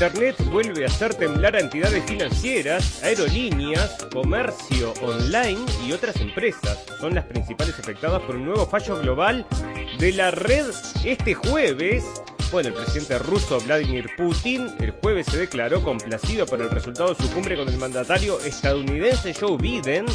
[0.00, 6.84] Internet vuelve a hacer temblar a entidades financieras, aerolíneas, comercio online y otras empresas.
[7.00, 9.44] Son las principales afectadas por un nuevo fallo global
[9.98, 10.66] de la red
[11.04, 12.04] este jueves.
[12.52, 17.20] Bueno, el presidente ruso Vladimir Putin el jueves se declaró complacido por el resultado de
[17.20, 20.06] su cumbre con el mandatario estadounidense Joe Biden,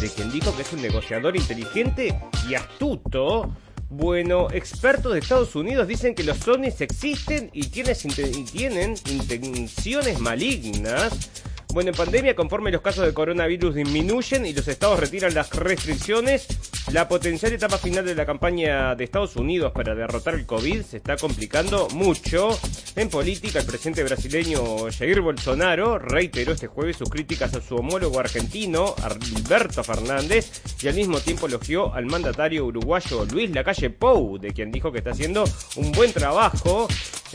[0.00, 3.52] de quien dijo que es un negociador inteligente y astuto
[3.88, 11.30] bueno, expertos de Estados Unidos dicen que los ovnis existen y tienen, intenciones malignas.
[11.76, 16.46] Bueno, en pandemia, conforme los casos de coronavirus disminuyen y los estados retiran las restricciones,
[16.90, 20.96] la potencial etapa final de la campaña de Estados Unidos para derrotar el COVID se
[20.96, 22.58] está complicando mucho.
[22.96, 28.20] En política, el presidente brasileño Jair Bolsonaro reiteró este jueves sus críticas a su homólogo
[28.20, 34.54] argentino, Alberto Fernández, y al mismo tiempo elogió al mandatario uruguayo Luis Lacalle Pou, de
[34.54, 36.88] quien dijo que está haciendo un buen trabajo.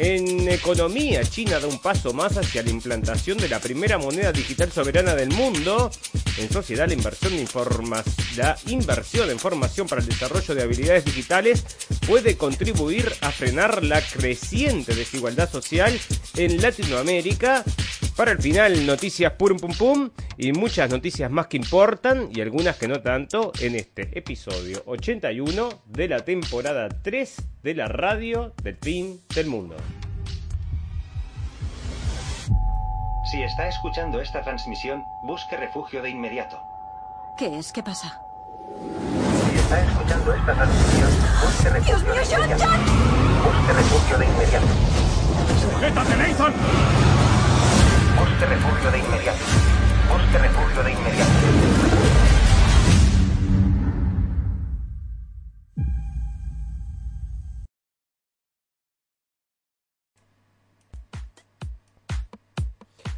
[0.04, 4.72] En economía, China da un paso más hacia la implantación de la primera moneda digital
[4.72, 5.92] soberana del mundo.
[6.40, 7.48] En sociedad, la inversión, de
[8.36, 11.64] la inversión en formación para el desarrollo de habilidades digitales
[12.08, 15.94] puede contribuir a frenar la creciente desigualdad social
[16.36, 17.64] en Latinoamérica.
[18.22, 22.78] Para el final, noticias pum pum pum y muchas noticias más que importan y algunas
[22.78, 28.78] que no tanto en este episodio 81 de la temporada 3 de la radio del
[28.78, 29.76] fin del mundo.
[33.32, 36.62] Si está escuchando esta transmisión, busque refugio de inmediato.
[37.40, 37.72] ¿Qué es?
[37.72, 38.22] ¿Qué pasa?
[39.50, 41.10] Si está escuchando esta transmisión,
[41.42, 42.72] busque refugio ¡Dios mío, de John, inmediato.
[42.72, 43.52] John!
[43.52, 44.68] Busque refugio de inmediato.
[45.74, 47.21] ¡Sujétate, Nathan!
[48.22, 49.40] Busque refugio de inmediato.
[50.08, 52.21] Busque refugio de inmediato.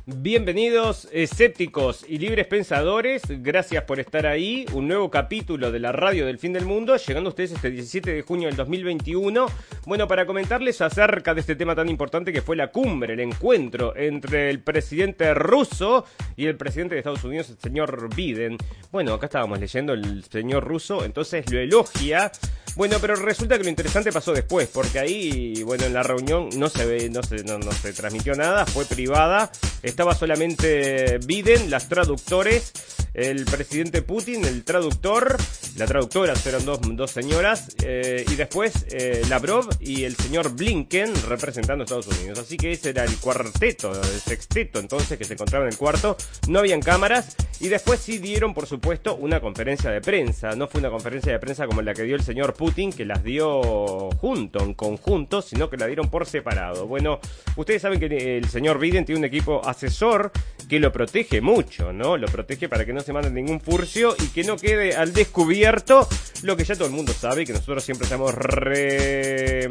[0.06, 6.26] Bienvenidos escépticos y libres pensadores, gracias por estar ahí, un nuevo capítulo de la radio
[6.26, 9.46] del fin del mundo, llegando a ustedes este 17 de junio del 2021,
[9.86, 13.96] bueno, para comentarles acerca de este tema tan importante que fue la cumbre, el encuentro
[13.96, 16.04] entre el presidente ruso
[16.36, 18.58] y el presidente de Estados Unidos, el señor Biden.
[18.92, 22.30] Bueno, acá estábamos leyendo el señor ruso, entonces lo elogia.
[22.76, 26.70] Bueno, pero resulta que lo interesante pasó después, porque ahí, bueno, en la reunión no
[26.70, 29.52] se ve, no se, no, no se transmitió nada, fue privada,
[29.94, 32.74] estaba solamente Biden, las traductores,
[33.14, 35.38] el presidente Putin, el traductor,
[35.78, 41.14] la traductora eran dos, dos señoras, eh, y después eh, Lavrov y el señor Blinken
[41.30, 42.40] representando a Estados Unidos.
[42.40, 46.18] Así que ese era el cuarteto, el sexteto entonces que se encontraba en el cuarto,
[46.48, 50.56] no habían cámaras, y después sí dieron, por supuesto, una conferencia de prensa.
[50.56, 53.24] No fue una conferencia de prensa como la que dio el señor Putin, que las
[53.24, 56.88] dio junto, en conjunto, sino que la dieron por separado.
[56.88, 57.20] Bueno,
[57.56, 60.32] ustedes saben que el señor Biden tiene un equipo asesor
[60.74, 62.18] que lo protege mucho, ¿no?
[62.18, 66.08] Lo protege para que no se mande ningún furcio y que no quede al descubierto
[66.42, 69.70] lo que ya todo el mundo sabe y que nosotros siempre estamos re...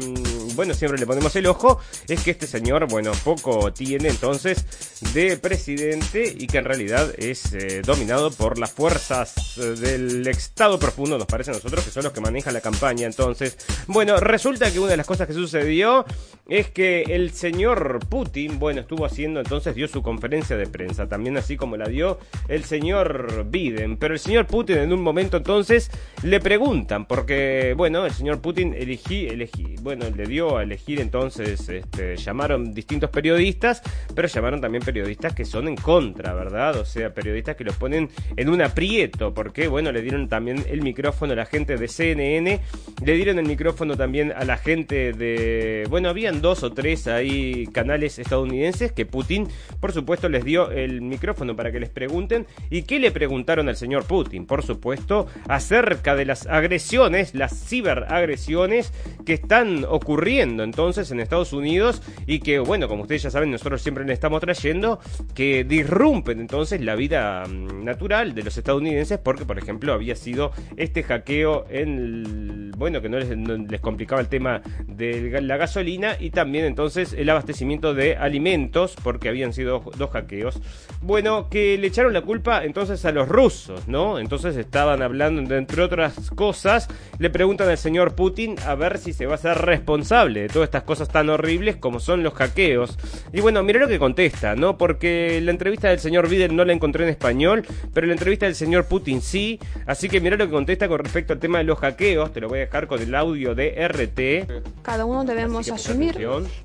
[0.55, 4.65] Bueno, siempre le ponemos el ojo, es que este señor, bueno, poco tiene entonces
[5.13, 10.79] de presidente y que en realidad es eh, dominado por las fuerzas eh, del Estado
[10.79, 13.05] profundo, nos parece a nosotros que son los que manejan la campaña.
[13.07, 16.05] Entonces, bueno, resulta que una de las cosas que sucedió
[16.47, 21.37] es que el señor Putin, bueno, estuvo haciendo entonces, dio su conferencia de prensa, también
[21.37, 23.97] así como la dio el señor Biden.
[23.97, 25.89] Pero el señor Putin en un momento entonces
[26.23, 31.67] le preguntan, porque, bueno, el señor Putin elegí, elegí, bueno, le dio a elegir entonces,
[31.69, 33.81] este, llamaron distintos periodistas,
[34.15, 36.77] pero llamaron también periodistas que son en contra, ¿verdad?
[36.77, 40.81] O sea, periodistas que los ponen en un aprieto, porque, bueno, le dieron también el
[40.81, 42.59] micrófono a la gente de CNN,
[43.03, 47.67] le dieron el micrófono también a la gente de, bueno, habían dos o tres ahí
[47.67, 49.47] canales estadounidenses que Putin,
[49.79, 52.45] por supuesto, les dio el micrófono para que les pregunten.
[52.69, 54.45] ¿Y qué le preguntaron al señor Putin?
[54.45, 58.93] Por supuesto, acerca de las agresiones, las ciberagresiones
[59.25, 63.81] que están ocurriendo entonces en Estados Unidos y que, bueno, como ustedes ya saben, nosotros
[63.81, 64.99] siempre le estamos trayendo,
[65.33, 70.51] que disrumpen entonces la vida mm, natural de los estadounidenses porque, por ejemplo, había sido
[70.77, 76.17] este hackeo en bueno, que no les, no les complicaba el tema de la gasolina
[76.19, 80.59] y también entonces el abastecimiento de alimentos porque habían sido dos hackeos.
[81.01, 84.19] Bueno, que le echaron la culpa entonces a los rusos, ¿no?
[84.19, 86.87] Entonces estaban hablando, entre otras cosas,
[87.19, 90.67] le preguntan al señor Putin a ver si se va a ser responsable de todas
[90.67, 92.97] estas cosas tan horribles como son los hackeos.
[93.33, 94.77] Y bueno, mira lo que contesta, ¿no?
[94.77, 98.55] Porque la entrevista del señor Biden no la encontré en español, pero la entrevista del
[98.55, 99.59] señor Putin sí.
[99.85, 102.31] Así que mira lo que contesta con respecto al tema de los hackeos.
[102.31, 104.83] Te lo voy a dejar con el audio de RT.
[104.83, 106.13] Cada uno debemos asumir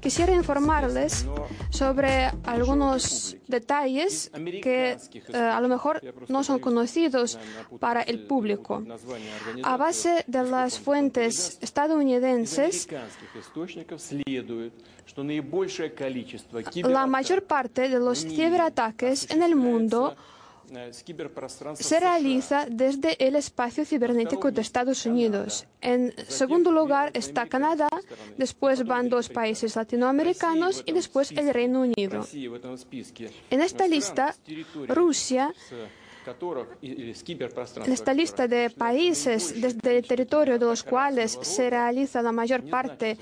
[0.01, 1.27] quisiera informarles
[1.71, 4.31] sobre algunos detalles
[4.63, 4.97] que
[5.33, 7.39] eh, a lo mejor no son conocidos
[7.81, 8.85] para el público.
[9.63, 12.87] A base de las fuentes estadounidenses,
[16.85, 20.15] la mayor parte de los ciberataques en el mundo
[21.75, 25.67] se realiza desde el espacio cibernético de Estados Unidos.
[25.81, 27.89] En segundo lugar está Canadá,
[28.37, 32.27] después van dos países latinoamericanos y después el Reino Unido.
[33.51, 34.35] En esta lista,
[34.89, 35.53] Rusia
[36.85, 42.69] en esta lista de países desde el territorio de los cuales se realiza la mayor
[42.69, 43.17] parte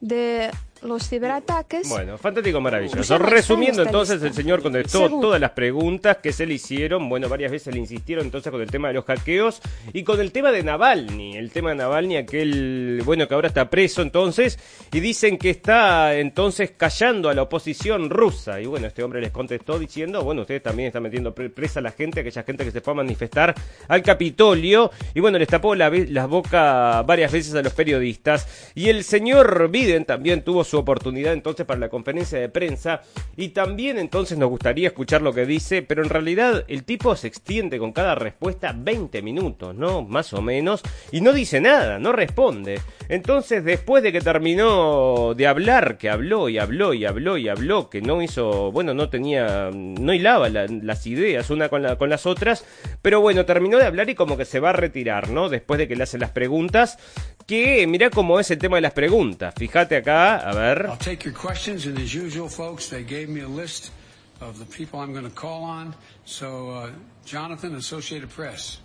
[0.00, 0.50] de
[0.82, 1.88] los ciberataques.
[1.88, 3.18] Bueno, fantástico, maravilloso.
[3.18, 7.08] Resumiendo, entonces, el señor contestó todas las preguntas que se le hicieron.
[7.08, 9.60] Bueno, varias veces le insistieron entonces con el tema de los hackeos
[9.92, 11.36] y con el tema de Navalny.
[11.36, 14.58] El tema de Navalny, aquel, bueno, que ahora está preso entonces,
[14.92, 18.60] y dicen que está entonces callando a la oposición rusa.
[18.60, 21.82] Y bueno, este hombre les contestó diciendo, bueno, ustedes también están metiendo pre- presa a
[21.82, 23.54] la gente, aquella gente que se fue a manifestar
[23.88, 24.90] al Capitolio.
[25.14, 28.72] Y bueno, les tapó la, la boca varias veces a los periodistas.
[28.74, 33.02] Y el señor Biden también tuvo su oportunidad entonces para la conferencia de prensa.
[33.36, 37.26] Y también entonces nos gustaría escuchar lo que dice, pero en realidad el tipo se
[37.28, 40.02] extiende con cada respuesta 20 minutos, ¿no?
[40.02, 40.82] Más o menos.
[41.12, 42.80] Y no dice nada, no responde.
[43.08, 47.88] Entonces, después de que terminó de hablar, que habló y habló y habló y habló,
[47.88, 52.10] que no hizo, bueno, no tenía, no hilaba la- las ideas una con, la- con
[52.10, 52.64] las otras,
[53.02, 55.48] pero bueno, terminó de hablar y como que se va a retirar, ¿no?
[55.48, 56.98] Después de que le hacen las preguntas,
[57.46, 59.54] que mirá cómo es el tema de las preguntas.
[59.56, 60.86] Fíjate acá, a ver.
[60.86, 63.92] I'll take your questions, and as usual, folks, they gave me a list
[64.40, 65.94] of the people I'm going to call on.
[66.24, 66.90] So, uh,
[67.24, 68.80] Jonathan, Associated Press.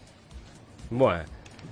[0.89, 1.25] Bueno,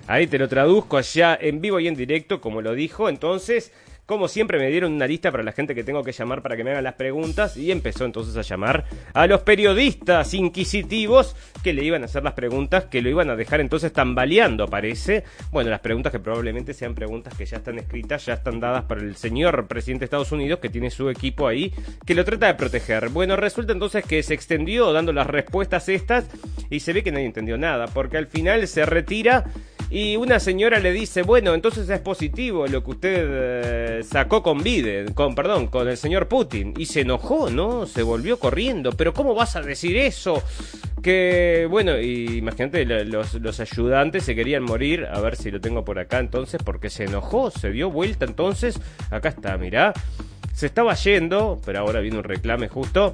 [0.08, 3.10] ahí te lo traduzco allá en vivo y en directo, como lo dijo.
[3.10, 3.72] Entonces,
[4.12, 6.66] como siempre, me dieron una lista para la gente que tengo que llamar para que
[6.66, 7.56] me hagan las preguntas.
[7.56, 12.34] Y empezó entonces a llamar a los periodistas inquisitivos que le iban a hacer las
[12.34, 15.24] preguntas, que lo iban a dejar entonces tambaleando, parece.
[15.50, 19.00] Bueno, las preguntas que probablemente sean preguntas que ya están escritas, ya están dadas para
[19.00, 21.74] el señor presidente de Estados Unidos, que tiene su equipo ahí,
[22.06, 23.08] que lo trata de proteger.
[23.12, 26.26] Bueno, resulta entonces que se extendió dando las respuestas estas
[26.70, 29.46] y se ve que nadie entendió nada, porque al final se retira
[29.92, 34.64] y una señora le dice, bueno, entonces es positivo lo que usted eh, sacó con
[34.64, 36.74] Biden, con, perdón, con el señor Putin.
[36.78, 37.86] Y se enojó, ¿no?
[37.86, 38.94] Se volvió corriendo.
[38.94, 40.42] Pero ¿cómo vas a decir eso?
[41.04, 45.08] Que, bueno, y imagínate, los, los ayudantes se querían morir.
[45.12, 48.80] A ver si lo tengo por acá entonces, porque se enojó, se dio vuelta entonces.
[49.10, 49.92] Acá está, mirá.
[50.54, 53.14] Se estaba yendo, pero ahora viene un reclame justo.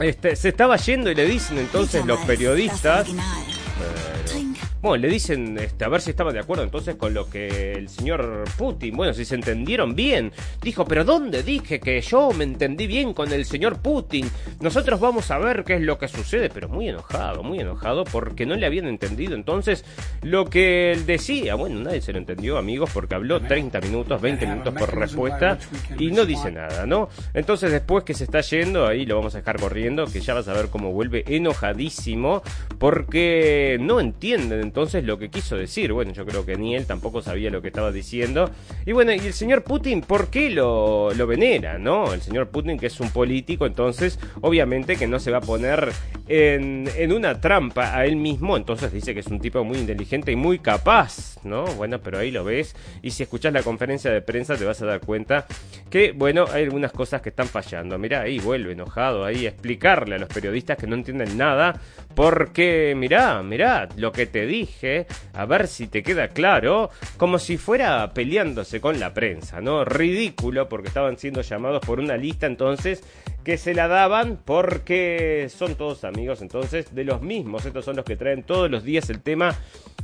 [0.00, 3.06] Este, se estaba yendo y le dicen entonces los periodistas.
[3.06, 4.53] Bueno,
[4.94, 8.44] le dicen este, a ver si estaba de acuerdo entonces con lo que el señor
[8.58, 10.30] Putin, bueno, si se entendieron bien.
[10.60, 14.30] Dijo, pero ¿dónde dije que yo me entendí bien con el señor Putin?
[14.60, 18.44] Nosotros vamos a ver qué es lo que sucede, pero muy enojado, muy enojado porque
[18.44, 19.86] no le habían entendido entonces
[20.20, 21.54] lo que él decía.
[21.54, 25.58] Bueno, nadie se lo entendió, amigos, porque habló 30 minutos, 20 minutos por respuesta
[25.98, 27.08] y no dice nada, ¿no?
[27.32, 30.46] Entonces después que se está yendo, ahí lo vamos a dejar corriendo, que ya vas
[30.48, 32.42] a ver cómo vuelve enojadísimo
[32.78, 35.92] porque no entienden entonces lo que quiso decir.
[35.92, 38.50] Bueno, yo creo que ni él tampoco sabía lo que estaba diciendo.
[38.84, 42.12] Y bueno, y el señor Putin, ¿por qué lo, lo venera, no?
[42.12, 45.92] El señor Putin, que es un político, entonces obviamente que no se va a poner
[46.26, 50.32] en, en una trampa a él mismo, entonces dice que es un tipo muy inteligente
[50.32, 51.66] y muy capaz, ¿no?
[51.76, 52.74] Bueno, pero ahí lo ves.
[53.00, 55.46] Y si escuchas la conferencia de prensa te vas a dar cuenta
[55.88, 57.96] que, bueno, hay algunas cosas que están fallando.
[57.96, 61.80] Mirá, ahí vuelve enojado ahí a explicarle a los periodistas que no entienden nada,
[62.16, 64.46] porque mirá, mirá lo que te
[65.32, 69.84] a ver si te queda claro, como si fuera peleándose con la prensa, ¿no?
[69.84, 73.02] Ridículo, porque estaban siendo llamados por una lista entonces
[73.44, 77.66] que se la daban porque son todos amigos entonces de los mismos.
[77.66, 79.54] Estos son los que traen todos los días el tema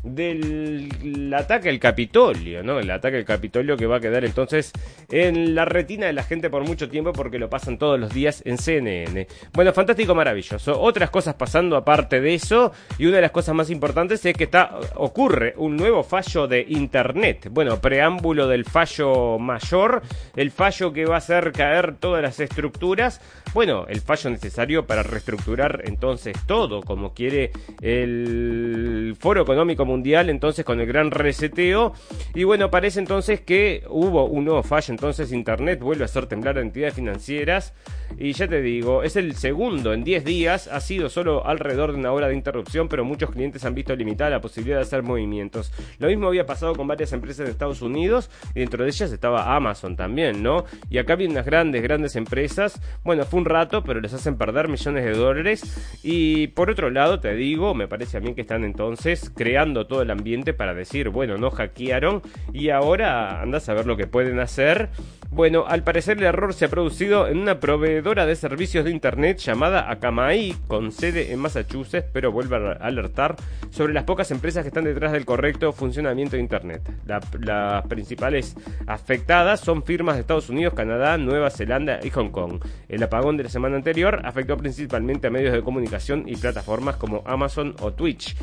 [0.02, 2.78] del ataque al Capitolio, ¿no?
[2.78, 4.72] El ataque al Capitolio que va a quedar entonces
[5.10, 8.42] en la retina de la gente por mucho tiempo porque lo pasan todos los días
[8.46, 9.26] en CNN.
[9.52, 10.80] Bueno, fantástico, maravilloso.
[10.80, 14.44] Otras cosas pasando aparte de eso y una de las cosas más importantes es que
[14.44, 17.48] está ocurre un nuevo fallo de internet.
[17.50, 20.02] Bueno, preámbulo del fallo mayor,
[20.36, 23.20] el fallo que va a hacer caer todas las estructuras.
[23.52, 27.50] Bueno, el fallo necesario para reestructurar entonces todo como quiere
[27.82, 31.92] el Foro Económico Mundial entonces con el gran reseteo.
[32.34, 36.58] Y bueno, parece entonces que hubo un nuevo fallo, entonces Internet vuelve a hacer temblar
[36.58, 37.74] a entidades financieras
[38.18, 41.98] Y ya te digo, es el segundo en 10 días, ha sido solo alrededor de
[41.98, 45.72] una hora de interrupción, pero muchos clientes han visto limitada la posibilidad de hacer movimientos.
[45.98, 49.54] Lo mismo había pasado con varias empresas de Estados Unidos y dentro de ellas estaba
[49.54, 50.64] Amazon también, ¿no?
[50.90, 52.80] Y acá vienen unas grandes, grandes empresas.
[53.04, 55.62] Bueno, fue un rato, pero les hacen perder millones de dólares.
[56.02, 60.02] Y por otro lado, te digo, me parece a mí que están entonces creando todo
[60.02, 64.40] el ambiente para decir, bueno, no hackearon y ahora andas a ver lo que pueden
[64.40, 64.90] hacer.
[65.30, 69.36] Bueno, al parecer el error se ha producido en una proveedora de servicios de internet
[69.36, 73.36] llamada Akamai, con sede en Massachusetts, pero vuelve a alertar
[73.68, 76.80] sobre las pocas empresas que están detrás del correcto funcionamiento de internet.
[77.04, 82.64] las principales afectadas son firmas de Estados Unidos, Canadá, Nueva Zelanda y Hong Kong.
[82.88, 87.22] El apagón de la semana anterior afectó principalmente a medios de comunicación y plataformas como
[87.26, 88.34] Amazon o Twitch.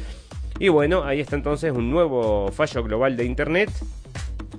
[0.60, 3.72] Y bueno, ahí está entonces un nuevo fallo global de internet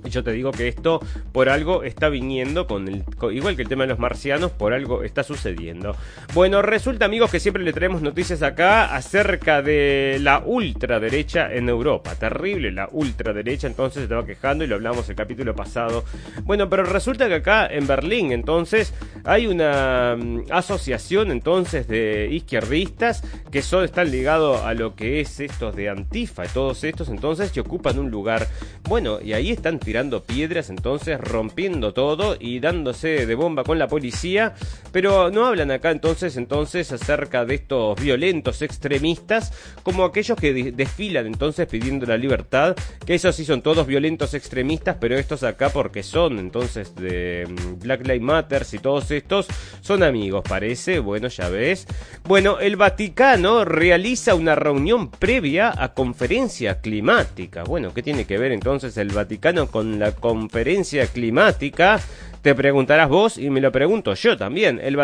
[0.05, 0.99] y yo te digo que esto
[1.31, 5.03] por algo está viniendo, con el, igual que el tema de los marcianos, por algo
[5.03, 5.95] está sucediendo.
[6.33, 12.15] Bueno, resulta amigos que siempre le traemos noticias acá acerca de la ultraderecha en Europa.
[12.15, 16.03] Terrible la ultraderecha, entonces estaba quejando y lo hablamos el capítulo pasado.
[16.43, 23.23] Bueno, pero resulta que acá en Berlín entonces hay una mm, asociación entonces de izquierdistas
[23.51, 27.61] que son, están ligados a lo que es estos de Antifa, todos estos entonces que
[27.61, 28.47] ocupan un lugar.
[28.87, 33.87] Bueno, y ahí están tirando piedras, entonces rompiendo todo y dándose de bomba con la
[33.87, 34.53] policía.
[34.91, 41.25] Pero no hablan acá entonces, entonces acerca de estos violentos extremistas como aquellos que desfilan
[41.25, 46.03] entonces pidiendo la libertad, que esos sí son todos violentos extremistas, pero estos acá porque
[46.03, 49.47] son entonces de mm, Black Lives Matter y todos estos
[49.81, 50.99] son amigos, parece.
[50.99, 51.87] Bueno, ya ves.
[52.25, 57.63] Bueno, el Vaticano realiza una reunión previa a conferencia climática.
[57.63, 62.01] Bueno, ¿qué tiene que ver entonces el Vaticano con con la conferencia climática
[62.41, 64.79] te preguntarás vos y me lo pregunto yo también.
[64.81, 64.95] El,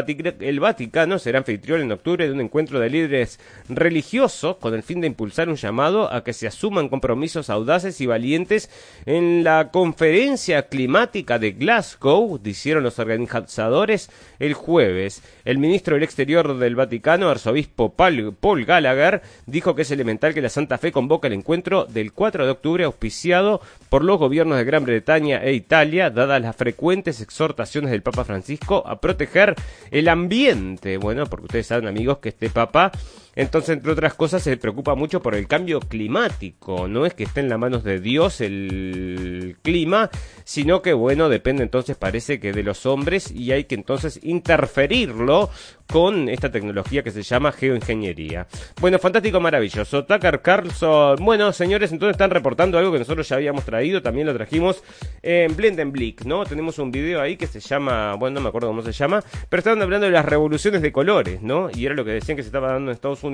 [0.59, 5.07] Vaticano será anfitrión en octubre de un encuentro de líderes religiosos con el fin de
[5.07, 8.69] impulsar un llamado a que se asuman compromisos audaces y valientes
[9.05, 15.21] en la conferencia climática de Glasgow, dijeron los organizadores el jueves.
[15.43, 20.49] El ministro del Exterior del Vaticano, arzobispo Paul Gallagher, dijo que es elemental que la
[20.49, 24.85] Santa Fe convoque el encuentro del 4 de octubre auspiciado por los gobiernos de Gran
[24.85, 29.55] Bretaña e Italia, dadas las frecuentes exhortaciones del Papa Francisco a proteger
[29.91, 30.97] el ambiente.
[30.97, 32.91] Bueno, porque ustedes saben, amigos, que este Papa
[33.35, 36.87] entonces, entre otras cosas, se preocupa mucho por el cambio climático.
[36.87, 40.09] No es que esté en las manos de Dios el clima,
[40.43, 45.49] sino que, bueno, depende entonces, parece que de los hombres y hay que entonces interferirlo
[45.87, 48.47] con esta tecnología que se llama geoingeniería.
[48.79, 50.05] Bueno, fantástico, maravilloso.
[50.05, 51.17] Tucker Carlson.
[51.23, 54.83] Bueno, señores, entonces están reportando algo que nosotros ya habíamos traído, también lo trajimos
[55.21, 56.45] en Blendenblick, ¿no?
[56.45, 59.59] Tenemos un video ahí que se llama, bueno, no me acuerdo cómo se llama, pero
[59.59, 61.69] estaban hablando de las revoluciones de colores, ¿no?
[61.73, 63.24] Y era lo que decían que se estaba dando en Estados Unidos.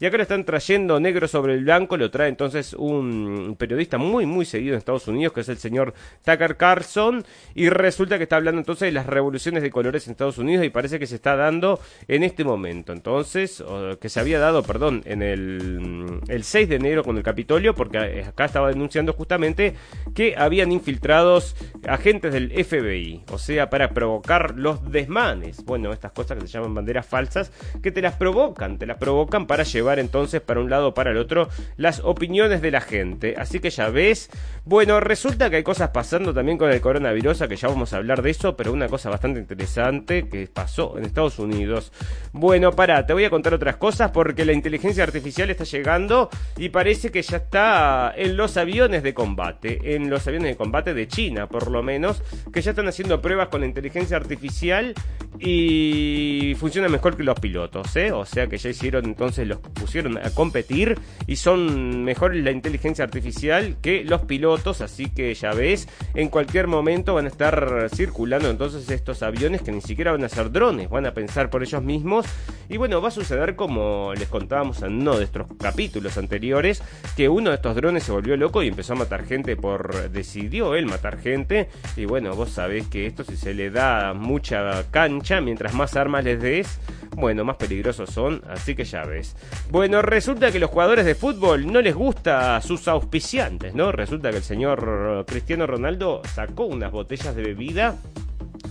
[0.00, 4.26] Y acá lo están trayendo negro sobre el blanco, lo trae entonces un periodista muy,
[4.26, 7.24] muy seguido en Estados Unidos, que es el señor Tucker Carlson.
[7.54, 10.70] Y resulta que está hablando entonces de las revoluciones de colores en Estados Unidos y
[10.70, 12.92] parece que se está dando en este momento.
[12.92, 13.62] Entonces,
[14.00, 18.24] que se había dado, perdón, en el, el 6 de enero con el Capitolio, porque
[18.26, 19.74] acá estaba denunciando justamente
[20.14, 21.56] que habían infiltrados
[21.88, 25.64] agentes del FBI, o sea, para provocar los desmanes.
[25.64, 27.52] Bueno, estas cosas que se llaman banderas falsas,
[27.82, 31.10] que te las provocan, te las provocan para llevar entonces para un lado o para
[31.10, 33.34] el otro las opiniones de la gente.
[33.36, 34.30] Así que ya ves,
[34.64, 38.22] bueno, resulta que hay cosas pasando también con el coronavirus, que ya vamos a hablar
[38.22, 41.92] de eso, pero una cosa bastante interesante que pasó en Estados Unidos.
[42.32, 46.70] Bueno, para, te voy a contar otras cosas porque la inteligencia artificial está llegando y
[46.70, 51.08] parece que ya está en los aviones de combate, en los aviones de combate de
[51.08, 54.94] China, por lo menos, que ya están haciendo pruebas con la inteligencia artificial
[55.38, 58.12] y funciona mejor que los pilotos, ¿eh?
[58.12, 63.02] O sea que ya hicieron entonces los pusieron a competir y son mejores la inteligencia
[63.02, 68.50] artificial que los pilotos, así que ya ves, en cualquier momento van a estar circulando
[68.50, 71.82] entonces estos aviones que ni siquiera van a ser drones, van a pensar por ellos
[71.82, 72.26] mismos.
[72.68, 76.82] Y bueno, va a suceder como les contábamos en uno de estos capítulos anteriores,
[77.16, 80.74] que uno de estos drones se volvió loco y empezó a matar gente por decidió
[80.74, 81.70] él matar gente.
[81.96, 86.24] Y bueno, vos sabés que esto si se le da mucha cancha, mientras más armas
[86.24, 86.80] les des,
[87.16, 89.34] bueno, más peligrosos son, así que ya ves.
[89.70, 93.90] Bueno, resulta que los jugadores de fútbol no les gusta a sus auspiciantes, ¿no?
[93.90, 97.96] Resulta que el señor Cristiano Ronaldo sacó unas botellas de bebida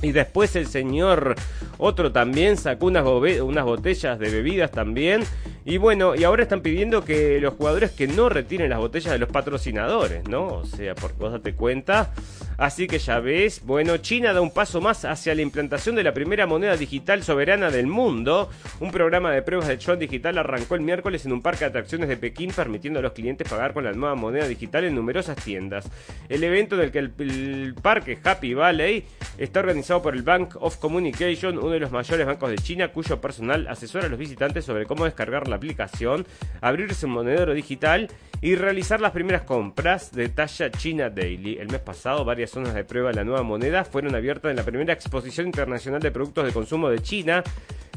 [0.01, 1.35] y después el señor
[1.77, 5.23] otro también sacó unas, botellas de bebidas también.
[5.65, 9.17] Y bueno, y ahora están pidiendo que los jugadores que no retiren las botellas de
[9.17, 10.47] los patrocinadores, ¿no?
[10.47, 12.13] O sea, porque vos date cuenta,
[12.57, 16.13] Así que ya ves, bueno, China da un paso más hacia la implantación de la
[16.13, 18.49] primera moneda digital soberana del mundo.
[18.79, 22.07] Un programa de pruebas de yuan digital arrancó el miércoles en un parque de atracciones
[22.07, 25.89] de Pekín, permitiendo a los clientes pagar con la nueva moneda digital en numerosas tiendas.
[26.29, 29.03] El evento en el que el, parque Happy Valley
[29.37, 33.19] está organizado por el Bank of Communication, uno de los mayores bancos de China, cuyo
[33.19, 36.25] personal asesora a los visitantes sobre cómo descargar la aplicación,
[36.61, 38.09] abrirse un monedero digital
[38.45, 41.57] y realizar las primeras compras de talla China Daily.
[41.57, 44.63] El mes pasado, varias zonas de prueba de la nueva moneda fueron abiertas en la
[44.63, 47.43] primera exposición internacional de productos de consumo de China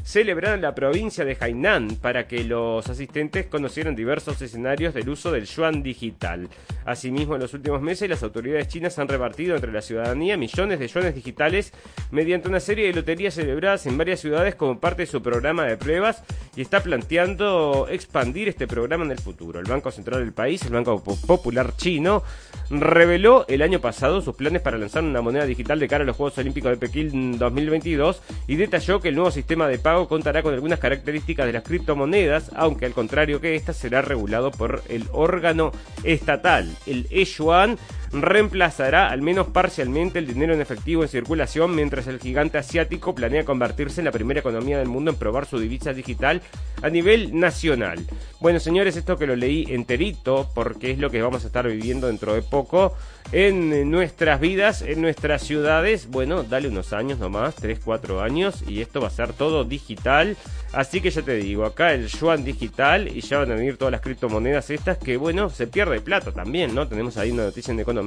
[0.09, 5.31] celebrada en la provincia de Hainan para que los asistentes conocieran diversos escenarios del uso
[5.31, 6.49] del yuan digital.
[6.83, 10.87] Asimismo, en los últimos meses las autoridades chinas han repartido entre la ciudadanía millones de
[10.87, 11.73] yuanes digitales
[12.09, 15.77] mediante una serie de loterías celebradas en varias ciudades como parte de su programa de
[15.77, 16.23] pruebas
[16.55, 19.59] y está planteando expandir este programa en el futuro.
[19.59, 22.23] El Banco Central del país, el Banco Popular Chino,
[22.71, 26.15] reveló el año pasado sus planes para lanzar una moneda digital de cara a los
[26.15, 30.53] Juegos Olímpicos de Pekín 2022 y detalló que el nuevo sistema de pago contará con
[30.53, 35.71] algunas características de las criptomonedas, aunque al contrario que esta será regulado por el órgano
[36.03, 37.77] estatal, el E-Yuan
[38.11, 43.45] reemplazará al menos parcialmente el dinero en efectivo en circulación, mientras el gigante asiático planea
[43.45, 46.41] convertirse en la primera economía del mundo en probar su divisa digital
[46.81, 48.05] a nivel nacional.
[48.39, 52.07] Bueno, señores, esto que lo leí enterito, porque es lo que vamos a estar viviendo
[52.07, 52.95] dentro de poco
[53.31, 56.07] en nuestras vidas, en nuestras ciudades.
[56.09, 60.35] Bueno, dale unos años nomás, 3, 4 años, y esto va a ser todo digital.
[60.71, 63.91] Así que ya te digo, acá el yuan digital y ya van a venir todas
[63.91, 66.87] las criptomonedas estas que, bueno, se pierde plata también, ¿no?
[66.87, 67.98] Tenemos ahí una noticia en economía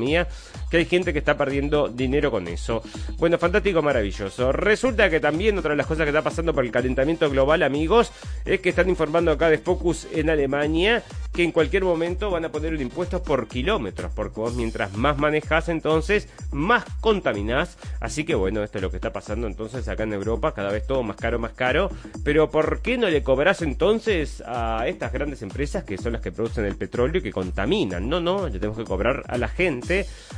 [0.70, 2.82] que hay gente que está perdiendo dinero con eso.
[3.18, 4.52] Bueno, fantástico, maravilloso.
[4.52, 8.12] Resulta que también otra de las cosas que está pasando por el calentamiento global, amigos,
[8.44, 12.52] es que están informando acá de Focus en Alemania que en cualquier momento van a
[12.52, 17.78] poner un impuesto por kilómetros, porque vos mientras más manejas entonces, más contaminás.
[18.00, 20.86] Así que bueno, esto es lo que está pasando entonces acá en Europa, cada vez
[20.86, 21.90] todo más caro, más caro.
[22.22, 26.32] Pero ¿por qué no le cobras entonces a estas grandes empresas que son las que
[26.32, 28.08] producen el petróleo y que contaminan?
[28.08, 29.81] No, no, le tenemos que cobrar a la gente.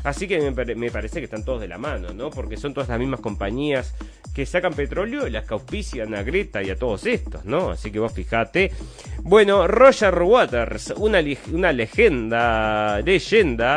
[0.02, 2.30] Así que me, parece que están todos de la mano, ¿no?
[2.30, 3.94] Porque son todas las mismas compañías
[4.34, 7.70] que sacan petróleo y las que auspician a Greta y a todos estos, ¿no?
[7.70, 8.72] Así que vos fijate.
[9.22, 11.20] Bueno, Roger Waters, una,
[11.52, 13.00] una leyenda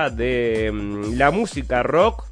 [0.10, 2.26] de mm, la música rock,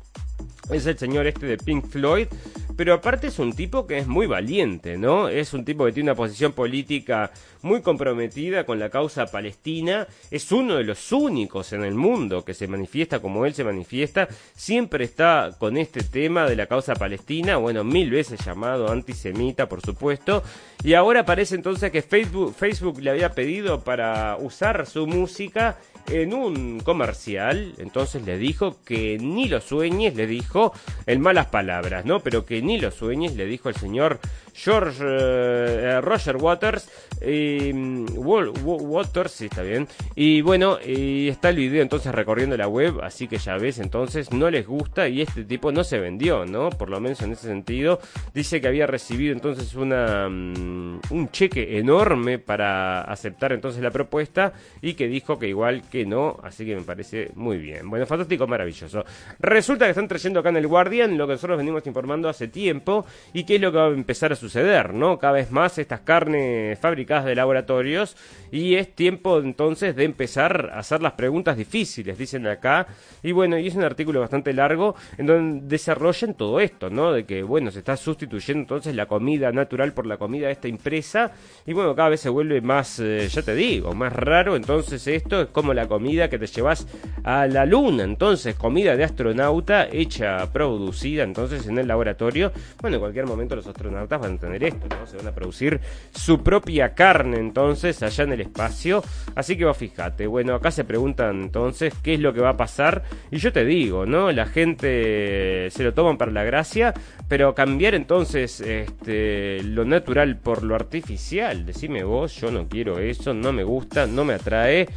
[0.72, 2.28] es el señor este de Pink Floyd,
[2.76, 5.28] pero aparte es un tipo que es muy valiente, ¿no?
[5.30, 10.52] Es un tipo que tiene una posición política muy comprometida con la causa palestina, es
[10.52, 15.06] uno de los únicos en el mundo que se manifiesta como él se manifiesta, siempre
[15.06, 20.44] está con este tema de la causa palestina, bueno, mil veces llamado antisemita, por supuesto,
[20.84, 26.34] y ahora parece entonces que Facebook, Facebook le había pedido para usar su música en
[26.34, 30.74] un comercial, entonces le dijo que ni lo sueñes, le dijo
[31.06, 32.20] en malas palabras, ¿no?
[32.20, 34.20] Pero que ni lo sueñes, le dijo el señor
[34.56, 36.90] George eh, Roger Waters,
[37.22, 42.68] y, mm, Waters, sí está bien, y bueno, y está el video entonces recorriendo la
[42.68, 46.46] web, así que ya ves, entonces no les gusta y este tipo no se vendió,
[46.46, 46.70] ¿no?
[46.70, 48.00] Por lo menos en ese sentido,
[48.34, 54.54] dice que había recibido entonces una mm, un cheque enorme para aceptar entonces la propuesta
[54.82, 57.90] y que dijo que igual que no, así que me parece muy bien.
[57.90, 59.04] Bueno, fantástico, maravilloso.
[59.40, 63.06] Resulta que están trayendo acá en el Guardian lo que nosotros venimos informando hace tiempo
[63.34, 64.45] y que es lo que va a empezar a suceder,
[64.94, 65.18] ¿no?
[65.18, 68.16] Cada vez más estas carnes fabricadas de laboratorios
[68.52, 72.88] y es tiempo entonces de empezar a hacer las preguntas difíciles, dicen acá.
[73.24, 77.12] Y bueno, y es un artículo bastante largo en donde desarrollan todo esto, ¿no?
[77.12, 80.68] De que, bueno, se está sustituyendo entonces la comida natural por la comida de esta
[80.68, 81.32] empresa
[81.66, 84.56] y bueno, cada vez se vuelve más, eh, ya te digo, más raro.
[84.56, 86.88] Entonces esto es como la comida que te llevas
[87.24, 92.52] a la luna, entonces comida de astronauta hecha, producida entonces en el laboratorio.
[92.82, 95.06] Bueno, en cualquier momento los astronautas van a tener esto, ¿no?
[95.08, 95.80] Se van a producir
[96.14, 99.04] su propia carne entonces allá en el espacio.
[99.36, 102.58] Así que vos fíjate, bueno, acá se preguntan entonces qué es lo que va a
[102.58, 103.04] pasar.
[103.32, 104.32] Y yo te digo, ¿no?
[104.32, 106.94] La gente se lo toman para la gracia,
[107.28, 113.34] pero cambiar entonces este, lo natural por lo artificial, decime vos, yo no quiero eso,
[113.34, 114.88] no me gusta, no me atrae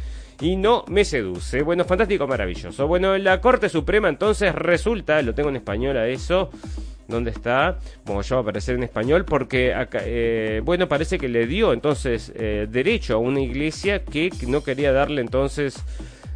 [0.41, 1.61] y no me seduce.
[1.61, 2.87] Bueno, fantástico, maravilloso.
[2.87, 6.49] Bueno, la Corte Suprema entonces resulta, lo tengo en español a eso,
[7.09, 7.79] ¿Dónde está?
[8.05, 11.73] Bueno, ya va a aparecer en español porque, acá, eh, bueno, parece que le dio
[11.73, 15.83] entonces eh, derecho a una iglesia que no quería darle entonces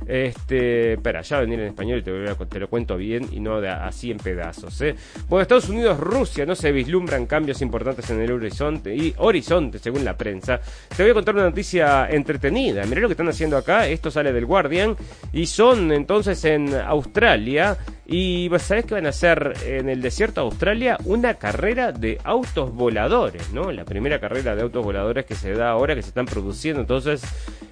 [0.07, 4.11] este, espera, ya venir en español y te, lo cuento bien y no de, así
[4.11, 4.79] en pedazos.
[4.81, 4.95] ¿eh?
[5.27, 10.03] Bueno, Estados Unidos, Rusia, no se vislumbran cambios importantes en el horizonte y horizonte, según
[10.03, 10.59] la prensa.
[10.95, 12.85] Te voy a contar una noticia entretenida.
[12.85, 13.87] Mirá lo que están haciendo acá.
[13.87, 14.95] Esto sale del Guardian
[15.31, 20.47] y son entonces en Australia Y sabés que van a hacer en el desierto de
[20.47, 23.71] Australia una carrera de autos voladores, ¿no?
[23.71, 26.81] La primera carrera de autos voladores que se da ahora, que se están produciendo.
[26.81, 27.23] Entonces,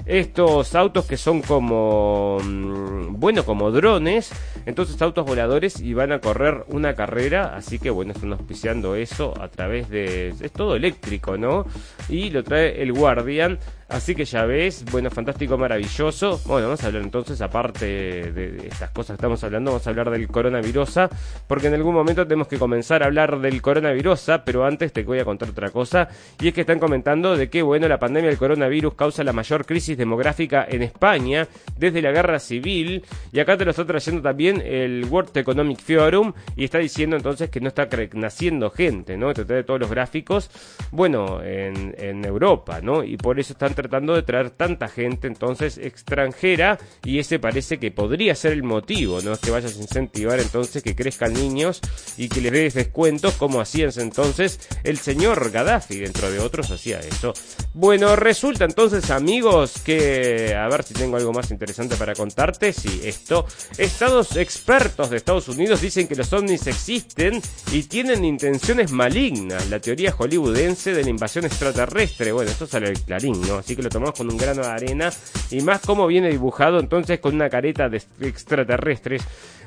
[0.05, 4.31] estos autos que son como, mm, bueno, como drones,
[4.65, 7.55] entonces autos voladores y van a correr una carrera.
[7.55, 10.29] Así que, bueno, están auspiciando eso a través de...
[10.39, 11.65] Es todo eléctrico, ¿no?
[12.09, 13.59] Y lo trae el Guardian.
[13.91, 16.39] Así que ya ves, bueno, fantástico, maravilloso.
[16.45, 17.85] Bueno, vamos a hablar entonces, aparte
[18.31, 20.99] de estas cosas que estamos hablando, vamos a hablar del coronavirus,
[21.45, 25.19] porque en algún momento tenemos que comenzar a hablar del coronavirus, pero antes te voy
[25.19, 26.07] a contar otra cosa,
[26.39, 29.65] y es que están comentando de que, bueno, la pandemia del coronavirus causa la mayor
[29.65, 34.61] crisis demográfica en España desde la guerra civil, y acá te lo está trayendo también
[34.65, 39.33] el World Economic Forum, y está diciendo entonces que no está naciendo gente, ¿no?
[39.33, 40.49] Te trae todos los gráficos,
[40.91, 43.03] bueno, en, en Europa, ¿no?
[43.03, 47.91] Y por eso están tratando de traer tanta gente entonces extranjera y ese parece que
[47.91, 51.81] podría ser el motivo, no es que vayas a incentivar entonces que crezcan niños
[52.17, 56.99] y que les des descuentos como hacían entonces el señor Gaddafi, dentro de otros hacía
[56.99, 57.33] eso.
[57.73, 63.01] Bueno, resulta entonces amigos que, a ver si tengo algo más interesante para contarte, si
[63.03, 63.45] esto,
[63.77, 67.41] estados expertos de Estados Unidos dicen que los ovnis existen
[67.71, 73.01] y tienen intenciones malignas, la teoría hollywoodense de la invasión extraterrestre, bueno, esto sale del
[73.01, 73.61] clarín, ¿no?
[73.71, 75.09] Así que lo tomamos con un grano de arena
[75.49, 79.23] y más como viene dibujado entonces con una careta de extraterrestres.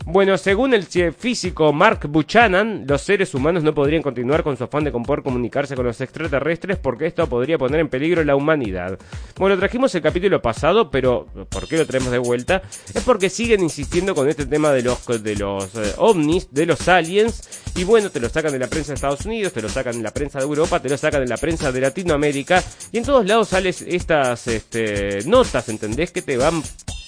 [0.07, 4.85] Bueno, según el físico Mark Buchanan, los seres humanos no podrían continuar con su afán
[4.85, 8.99] de poder comunicarse con los extraterrestres porque esto podría poner en peligro la humanidad.
[9.38, 12.61] Bueno, trajimos el capítulo pasado, pero ¿por qué lo traemos de vuelta?
[12.93, 16.87] Es porque siguen insistiendo con este tema de los, de los eh, ovnis, de los
[16.87, 19.97] aliens, y bueno, te lo sacan de la prensa de Estados Unidos, te lo sacan
[19.97, 22.62] de la prensa de Europa, te lo sacan de la prensa de Latinoamérica,
[22.93, 26.11] y en todos lados salen estas este, notas, ¿entendés?
[26.11, 26.63] Que te van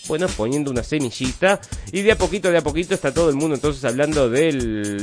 [0.08, 1.60] bueno, poniendo una semillita
[1.92, 4.52] y de a poquito, de a poquito está todo el mundo entonces hablando de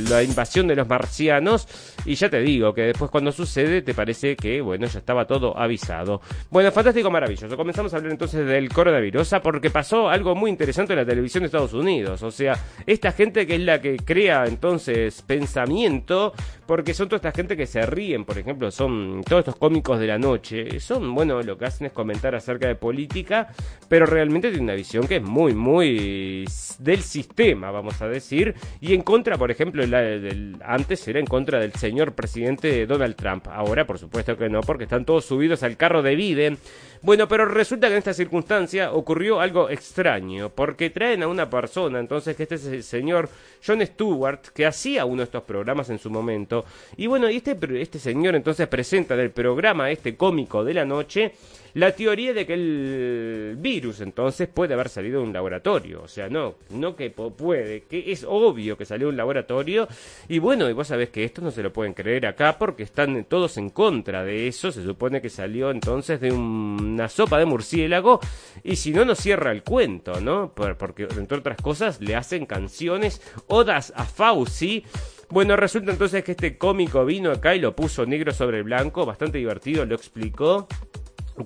[0.08, 1.66] la invasión de los marcianos
[2.04, 5.58] y ya te digo que después cuando sucede te parece que, bueno, ya estaba todo
[5.58, 6.20] avisado.
[6.50, 7.56] Bueno, fantástico, maravilloso.
[7.56, 11.46] Comenzamos a hablar entonces del coronavirus porque pasó algo muy interesante en la televisión de
[11.46, 12.22] Estados Unidos.
[12.22, 16.32] O sea, esta gente que es la que crea entonces pensamiento,
[16.66, 20.06] porque son toda esta gente que se ríen, por ejemplo, son todos estos cómicos de
[20.06, 23.48] la noche, son, bueno, lo que hacen es comentar acerca de política,
[23.88, 26.46] pero realmente tienen una visión que es muy, muy
[26.78, 31.58] del sistema, vamos a decir, y en contra, por ejemplo, del, antes era en contra
[31.58, 35.76] del señor presidente Donald Trump, ahora por supuesto que no, porque están todos subidos al
[35.76, 36.58] carro de Biden.
[37.02, 42.00] Bueno, pero resulta que en esta circunstancia ocurrió algo extraño, porque traen a una persona,
[42.00, 43.28] entonces, que este es el señor
[43.64, 46.64] John Stewart, que hacía uno de estos programas en su momento,
[46.96, 51.32] y bueno, y este, este señor entonces presenta del programa este cómico de la noche,
[51.74, 56.02] la teoría de que el virus entonces puede haber salido de un laboratorio.
[56.02, 59.88] O sea, no, no que puede, que es obvio que salió de un laboratorio.
[60.28, 63.24] Y bueno, y vos sabés que esto no se lo pueden creer acá porque están
[63.24, 64.70] todos en contra de eso.
[64.70, 68.20] Se supone que salió entonces de una sopa de murciélago.
[68.62, 70.52] Y si no, no cierra el cuento, ¿no?
[70.54, 74.84] Porque, entre otras cosas, le hacen canciones, odas a Fauci.
[75.30, 79.38] Bueno, resulta entonces que este cómico vino acá y lo puso negro sobre blanco, bastante
[79.38, 80.68] divertido, lo explicó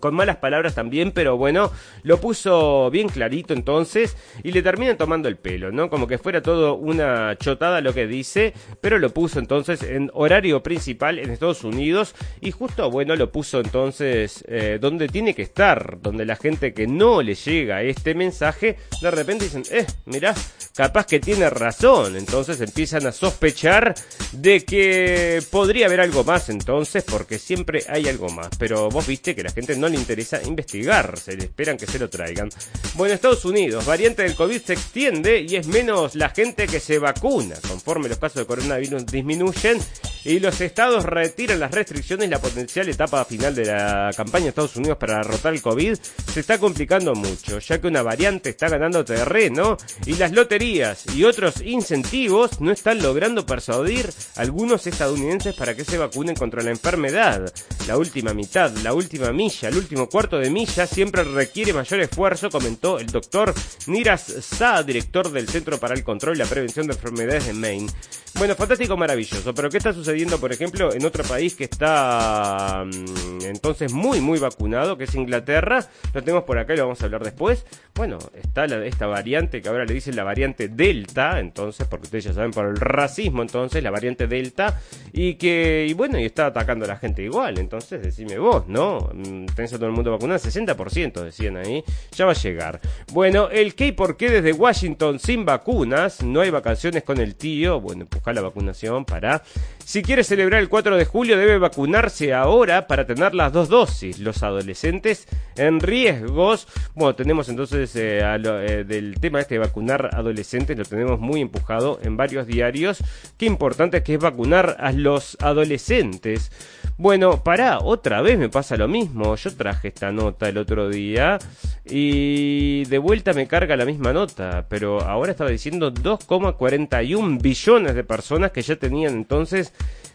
[0.01, 1.71] con malas palabras también, pero bueno,
[2.03, 5.89] lo puso bien clarito entonces y le terminan tomando el pelo, ¿no?
[5.89, 10.63] Como que fuera todo una chotada lo que dice, pero lo puso entonces en horario
[10.63, 16.01] principal en Estados Unidos y justo, bueno, lo puso entonces eh, donde tiene que estar,
[16.01, 20.35] donde la gente que no le llega este mensaje, de repente dicen, eh, mirá,
[20.79, 23.97] capaz que tiene razón, entonces empiezan a sospechar
[24.31, 29.35] de que podría haber algo más entonces, porque siempre hay algo más, pero vos viste
[29.35, 32.49] que la gente no le interesa investigar, se le esperan que se lo traigan.
[32.95, 37.01] Bueno, Estados Unidos, variante del COVID se extiende y es menos la gente que se
[37.01, 37.57] vacuna.
[37.67, 39.81] Conforme los casos de coronavirus disminuyen
[40.25, 44.77] y los estados retiran las restricciones, la potencial etapa final de la campaña de Estados
[44.77, 45.99] Unidos para derrotar el COVID
[46.33, 51.25] se está complicando mucho, ya que una variante está ganando terreno y las loterías y
[51.25, 56.69] otros incentivos no están logrando persuadir a algunos estadounidenses para que se vacunen contra la
[56.69, 57.51] enfermedad.
[57.87, 62.51] La última mitad, la última milla, el último cuarto de milla siempre requiere mayor esfuerzo,
[62.51, 63.55] comentó el doctor
[63.87, 67.91] Niras Sa, director del Centro para el Control y la Prevención de Enfermedades de Maine.
[68.35, 69.55] Bueno, fantástico, maravilloso.
[69.55, 74.39] Pero ¿qué está sucediendo, por ejemplo, en otro país que está mm, entonces muy, muy
[74.39, 75.85] vacunado, que es Inglaterra?
[76.13, 77.65] Lo tenemos por acá y lo vamos a hablar después.
[77.95, 82.33] Bueno, está esta variante que ahora le dicen la variante Delta, entonces, porque ustedes ya
[82.33, 84.81] saben por el racismo, entonces, la variante Delta,
[85.13, 87.59] y que, y bueno, y está atacando a la gente igual.
[87.59, 89.11] Entonces, decime vos, ¿no?
[89.15, 91.85] Mm, tenés a todo el mundo vacunado, 60% decían ahí.
[92.17, 92.81] Ya va a llegar.
[93.13, 97.37] Bueno, el qué y por qué desde Washington sin vacunas, no hay vacaciones con el
[97.37, 97.81] tío.
[97.81, 99.43] Bueno, empujar la vacunación para.
[99.89, 104.19] Si quiere celebrar el 4 de julio, debe vacunarse ahora para tener las dos dosis.
[104.19, 106.69] Los adolescentes en riesgos.
[106.95, 112.01] Bueno, tenemos entonces eh, eh, del tema este de vacunar adolescentes, lo tenemos muy empujado
[112.03, 113.03] en varios diarios.
[113.39, 116.53] Qué importante que es vacunar a los adolescentes.
[117.01, 119.37] Bueno, para otra vez me pasa lo mismo.
[119.37, 121.39] Yo traje esta nota el otro día
[121.85, 128.03] y de vuelta me carga la misma nota, pero ahora estaba diciendo 2,41 billones de
[128.03, 129.73] personas que ya tenían entonces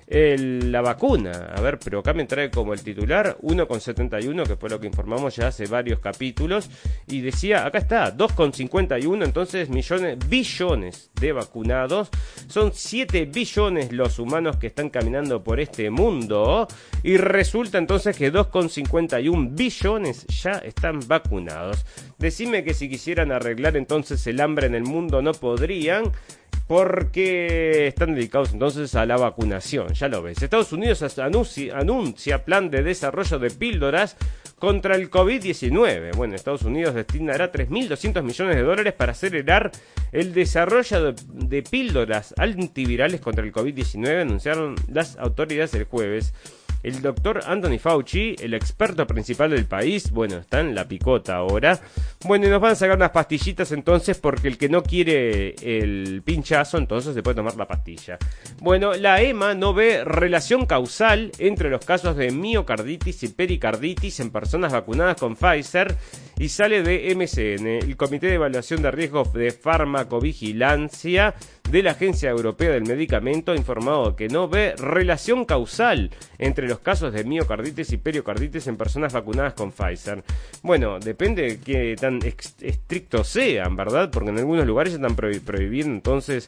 [0.08, 1.52] la vacuna.
[1.56, 5.36] A ver, pero acá me trae como el titular 1,71, que fue lo que informamos
[5.36, 6.70] ya hace varios capítulos,
[7.08, 12.10] y decía, acá está, 2,51, entonces millones, billones de vacunados.
[12.48, 16.68] Son 7 billones los humanos que están caminando por este mundo,
[17.04, 21.86] y resulta entonces que 2,51 billones ya están vacunados.
[22.18, 26.12] Decime que si quisieran arreglar entonces el hambre en el mundo no podrían
[26.68, 30.42] porque están dedicados entonces a la vacunación, ya lo ves.
[30.42, 34.16] Estados Unidos anuncia, plan de desarrollo de píldoras
[34.58, 36.16] contra el COVID-19.
[36.16, 39.72] Bueno, Estados Unidos destinará 3.200 millones de dólares para acelerar
[40.12, 46.34] el desarrollo de, de píldoras antivirales contra el COVID-19, anunciaron las autoridades el jueves.
[46.84, 51.80] El doctor Anthony Fauci, el experto principal del país, bueno, está en la picota ahora.
[52.26, 56.22] Bueno, y nos van a sacar unas pastillitas entonces porque el que no quiere el
[56.24, 58.18] pinchazo, entonces se puede tomar la pastilla.
[58.60, 64.32] Bueno, la EMA no ve relación causal entre los casos de miocarditis y pericarditis en
[64.32, 65.96] personas vacunadas con Pfizer
[66.38, 71.34] y sale de MCN, el Comité de Evaluación de Riesgos de Farmacovigilancia
[71.74, 76.78] de la Agencia Europea del Medicamento ha informado que no ve relación causal entre los
[76.78, 80.24] casos de miocarditis y periocarditis en personas vacunadas con Pfizer.
[80.62, 82.20] Bueno, depende de qué tan
[82.62, 84.12] estrictos sean, ¿verdad?
[84.12, 86.48] Porque en algunos lugares ya están prohibiendo entonces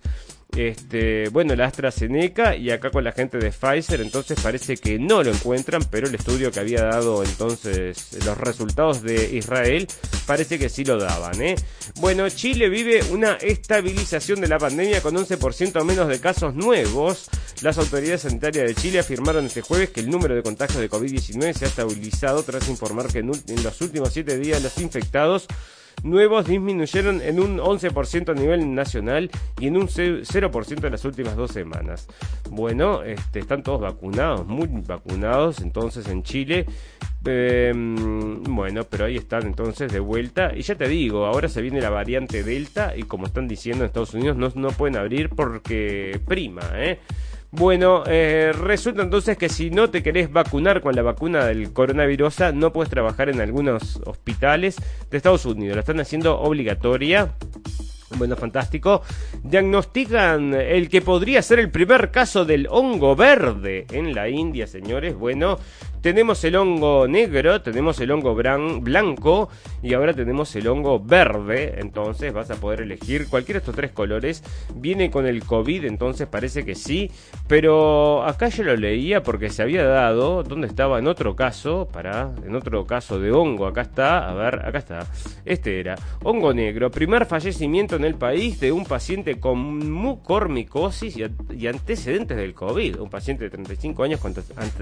[0.56, 5.24] este, bueno, la AstraZeneca y acá con la gente de Pfizer, entonces parece que no
[5.24, 9.88] lo encuentran, pero el estudio que había dado entonces los resultados de Israel
[10.26, 11.56] parece que sí lo daban, ¿eh?
[12.00, 17.30] Bueno, Chile vive una estabilización de la pandemia con 11% menos de casos nuevos.
[17.62, 21.54] Las autoridades sanitarias de Chile afirmaron este jueves que el número de contagios de COVID-19
[21.54, 25.48] se ha estabilizado tras informar que en, los últimos 7 días los infectados
[26.06, 31.36] nuevos disminuyeron en un 11% a nivel nacional y en un 0% en las últimas
[31.36, 32.08] dos semanas.
[32.50, 36.66] Bueno, este, están todos vacunados, muy vacunados entonces en Chile.
[37.26, 40.56] Em, bueno, pero ahí están entonces de vuelta.
[40.56, 43.88] Y ya te digo, ahora se viene la variante Delta y como están diciendo en
[43.88, 47.00] Estados Unidos no, no pueden abrir porque prima, ¿eh?
[47.58, 52.54] Bueno, eh, resulta entonces que si no te querés vacunar con la vacuna del coronavirus,
[52.54, 54.76] no puedes trabajar en algunos hospitales
[55.10, 55.76] de Estados Unidos.
[55.76, 57.34] La están haciendo obligatoria.
[58.18, 59.04] Bueno, fantástico.
[59.42, 65.16] Diagnostican el que podría ser el primer caso del hongo verde en la India, señores.
[65.16, 65.58] Bueno,
[66.06, 69.50] tenemos el hongo negro, tenemos el hongo blanco
[69.82, 71.80] y ahora tenemos el hongo verde.
[71.80, 74.44] Entonces vas a poder elegir cualquiera de estos tres colores.
[74.76, 77.10] Viene con el COVID, entonces parece que sí.
[77.48, 81.00] Pero acá yo lo leía porque se había dado, ¿dónde estaba?
[81.00, 83.66] En otro caso, para, en otro caso de hongo.
[83.66, 85.08] Acá está, a ver, acá está.
[85.44, 91.66] Este era hongo negro, primer fallecimiento en el país de un paciente con mucormicosis y,
[91.66, 93.00] antecedentes del COVID.
[93.00, 94.36] Un paciente de 35 años con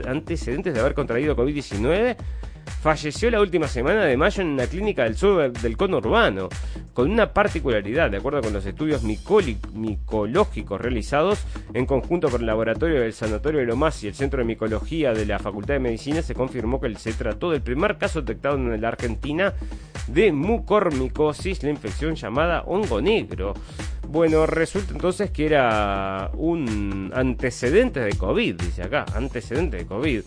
[0.05, 2.15] antecedentes de haber contraído traído COVID-19
[2.81, 6.49] falleció la última semana de mayo en una clínica del sur del conurbano,
[6.95, 11.45] con una particularidad, de acuerdo con los estudios micológicos realizados
[11.75, 15.27] en conjunto por el laboratorio del Sanatorio de Lomas y el Centro de Micología de
[15.27, 18.87] la Facultad de Medicina, se confirmó que se trató del primer caso detectado en la
[18.87, 19.53] Argentina
[20.07, 23.53] de mucormicosis, la infección llamada hongo negro.
[24.07, 30.21] Bueno, resulta entonces que era un antecedente de COVID, dice acá, antecedente de COVID.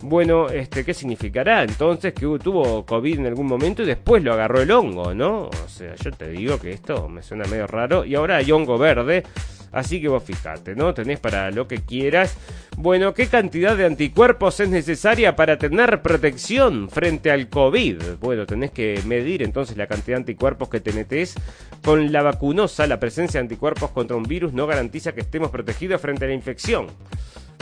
[0.00, 1.64] Bueno, este, ¿qué significará?
[1.64, 5.48] Entonces que tuvo COVID en algún momento y después lo agarró el hongo, ¿no?
[5.48, 8.04] O sea, yo te digo que esto me suena medio raro.
[8.04, 9.24] Y ahora hay hongo verde.
[9.72, 10.94] Así que vos fijate, ¿no?
[10.94, 12.36] Tenés para lo que quieras.
[12.76, 18.00] Bueno, ¿qué cantidad de anticuerpos es necesaria para tener protección frente al COVID?
[18.20, 21.34] Bueno, tenés que medir entonces la cantidad de anticuerpos que te metes
[21.84, 22.86] con la vacunosa.
[22.86, 26.34] La presencia de anticuerpos contra un virus no garantiza que estemos protegidos frente a la
[26.34, 26.86] infección.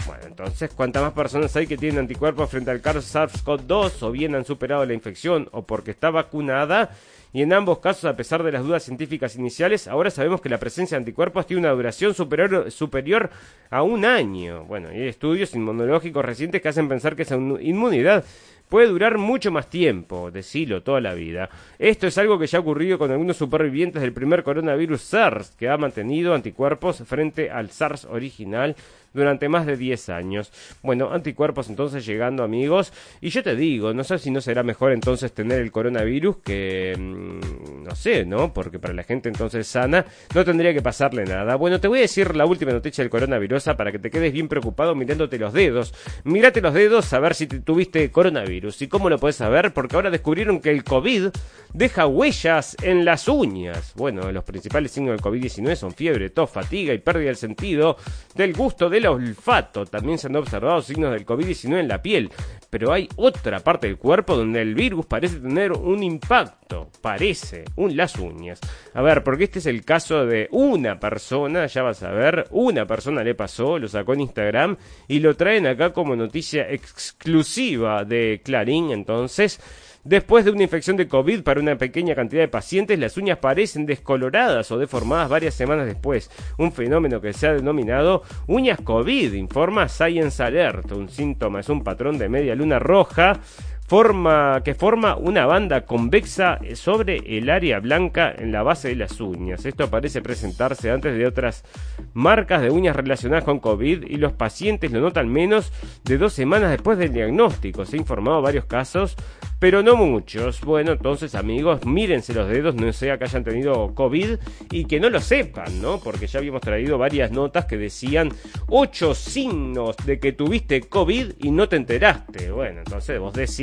[0.07, 4.45] Bueno, entonces, ¿cuántas más personas hay que tienen anticuerpos frente al SARS-CoV-2 o bien han
[4.45, 6.91] superado la infección o porque está vacunada?
[7.33, 10.59] Y en ambos casos, a pesar de las dudas científicas iniciales, ahora sabemos que la
[10.59, 13.31] presencia de anticuerpos tiene una duración superior, superior
[13.69, 14.65] a un año.
[14.65, 18.25] Bueno, y hay estudios inmunológicos recientes que hacen pensar que esa inmunidad
[18.69, 21.49] puede durar mucho más tiempo, decilo, toda la vida.
[21.79, 25.69] Esto es algo que ya ha ocurrido con algunos supervivientes del primer coronavirus SARS, que
[25.69, 28.77] ha mantenido anticuerpos frente al SARS original
[29.17, 30.53] durante más de 10 años.
[30.83, 32.93] Bueno, anticuerpos entonces llegando amigos.
[33.21, 36.95] Y yo te digo, no sé si no será mejor entonces tener el coronavirus que...
[36.97, 38.53] Mm, no sé, ¿no?
[38.53, 41.57] Porque para la gente entonces sana no tendría que pasarle nada.
[41.57, 44.49] Bueno, te voy a decir la última noticia del coronavirus para que te quedes bien
[44.49, 45.95] preocupado mirándote los dedos.
[46.25, 48.83] Mírate los dedos a ver si tuviste coronavirus.
[48.83, 49.73] ¿Y cómo lo puedes saber?
[49.73, 51.29] Porque ahora descubrieron que el COVID
[51.73, 53.93] deja huellas en las uñas.
[53.97, 57.97] Bueno, los principales signos del COVID-19 son fiebre, tos, fatiga y pérdida del sentido
[58.35, 59.87] del gusto olfato.
[59.87, 62.31] También se han observado signos del COVID-19 en la piel.
[62.71, 66.91] Pero hay otra parte del cuerpo donde el virus parece tener un impacto.
[67.01, 68.61] Parece, las uñas.
[68.95, 72.87] A ver, porque este es el caso de una persona, ya vas a ver, una
[72.87, 74.77] persona le pasó, lo sacó en Instagram
[75.09, 78.91] y lo traen acá como noticia exclusiva de Clarín.
[78.91, 79.61] Entonces,
[80.07, 83.87] Después de una infección de COVID para una pequeña cantidad de pacientes, las uñas parecen
[83.87, 86.31] descoloradas o deformadas varias semanas después.
[86.59, 90.93] Un fenómeno que se ha denominado uñas COVID, informa Science Alert.
[90.93, 93.41] Un síntoma es un patrón de media luna roja
[93.87, 99.21] forma, que forma una banda convexa sobre el área blanca en la base de las
[99.21, 99.65] uñas.
[99.65, 101.65] Esto parece presentarse antes de otras
[102.13, 105.73] marcas de uñas relacionadas con COVID y los pacientes lo notan menos
[106.05, 107.85] de dos semanas después del diagnóstico.
[107.85, 109.17] Se han informado varios casos,
[109.59, 110.61] pero no muchos.
[110.61, 114.39] Bueno, entonces amigos, mírense los dedos, no sea que hayan tenido COVID
[114.71, 115.99] y que no lo sepan, ¿no?
[115.99, 118.31] Porque ya habíamos traído varias notas que decían
[118.69, 122.51] ocho signos de que tuviste COVID y no te enteraste.
[122.51, 123.57] Bueno, entonces vos decís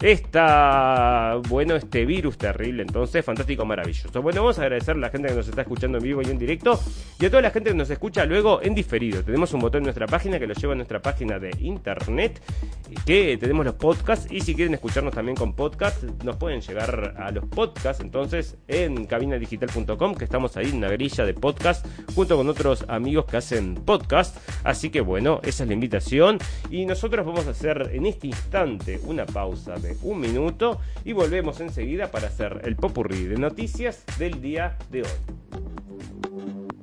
[0.00, 2.82] esta, bueno, este virus terrible.
[2.82, 4.22] Entonces, fantástico, maravilloso.
[4.22, 6.38] Bueno, vamos a agradecer a la gente que nos está escuchando en vivo y en
[6.38, 6.78] directo
[7.20, 9.22] y a toda la gente que nos escucha luego en diferido.
[9.22, 12.40] Tenemos un botón en nuestra página que lo lleva a nuestra página de internet,
[13.04, 17.30] que tenemos los podcasts y si quieren escucharnos también con podcast, nos pueden llegar a
[17.30, 22.46] los podcasts entonces en cabinadigital.com, que estamos ahí en una grilla de podcast junto con
[22.50, 24.36] otros amigos que hacen podcast.
[24.62, 26.36] Así que bueno, esa es la invitación
[26.70, 31.60] y nosotros vamos a hacer en este instante una pausa de un minuto y volvemos
[31.60, 36.75] enseguida para hacer el popurrí de noticias del día de hoy.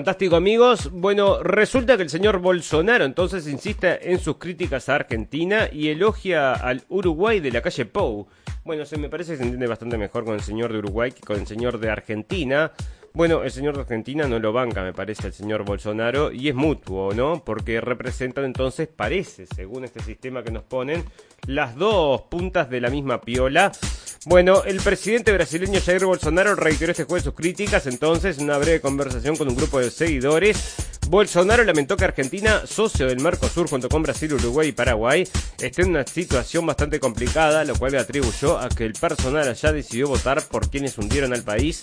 [0.00, 0.90] Fantástico amigos.
[0.90, 6.54] Bueno, resulta que el señor Bolsonaro entonces insiste en sus críticas a Argentina y elogia
[6.54, 8.26] al Uruguay de la calle Pou.
[8.64, 11.20] Bueno, se me parece que se entiende bastante mejor con el señor de Uruguay que
[11.20, 12.72] con el señor de Argentina.
[13.12, 16.54] Bueno, el señor de Argentina no lo banca, me parece, el señor Bolsonaro, y es
[16.54, 17.44] mutuo, ¿no?
[17.44, 21.04] Porque representan entonces, parece, según este sistema que nos ponen,
[21.46, 23.72] las dos puntas de la misma piola.
[24.26, 28.82] Bueno, el presidente brasileño Jair Bolsonaro reiteró este jueves sus críticas, entonces, en una breve
[28.82, 30.74] conversación con un grupo de seguidores.
[31.08, 35.26] Bolsonaro lamentó que Argentina, socio del Mercosur junto con Brasil, Uruguay y Paraguay,
[35.58, 39.72] esté en una situación bastante complicada, lo cual le atribuyó a que el personal allá
[39.72, 41.80] decidió votar por quienes hundieron al país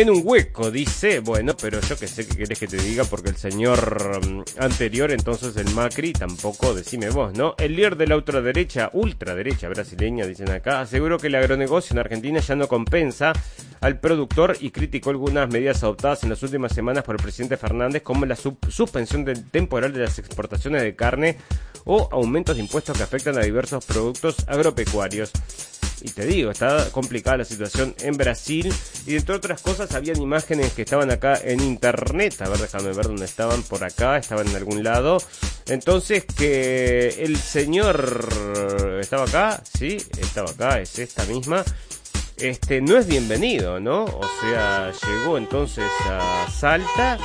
[0.00, 1.18] en un hueco, dice.
[1.18, 5.10] Bueno, pero yo que sé que querés que te diga porque el señor mm, anterior,
[5.10, 7.56] entonces el Macri, tampoco, decime vos, ¿no?
[7.58, 12.38] El líder de la ultraderecha, ultraderecha brasileña, dicen acá, aseguró que el agronegocio en Argentina
[12.38, 13.32] ya no compensa
[13.80, 18.02] al productor y criticó algunas medidas adoptadas en las últimas semanas por el presidente Fernández,
[18.02, 21.38] como la suspensión temporal de las exportaciones de carne
[21.84, 25.32] o aumentos de impuestos que afectan a diversos productos agropecuarios.
[26.02, 28.72] Y te digo, está complicada la situación en Brasil.
[29.06, 32.40] Y entre otras cosas, habían imágenes que estaban acá en internet.
[32.40, 33.62] A ver, déjame ver dónde estaban.
[33.62, 35.18] Por acá, estaban en algún lado.
[35.66, 38.28] Entonces, que el señor
[39.00, 41.64] estaba acá, sí, estaba acá, es esta misma.
[42.38, 44.04] Este no es bienvenido, ¿no?
[44.04, 47.18] O sea, llegó entonces a Salta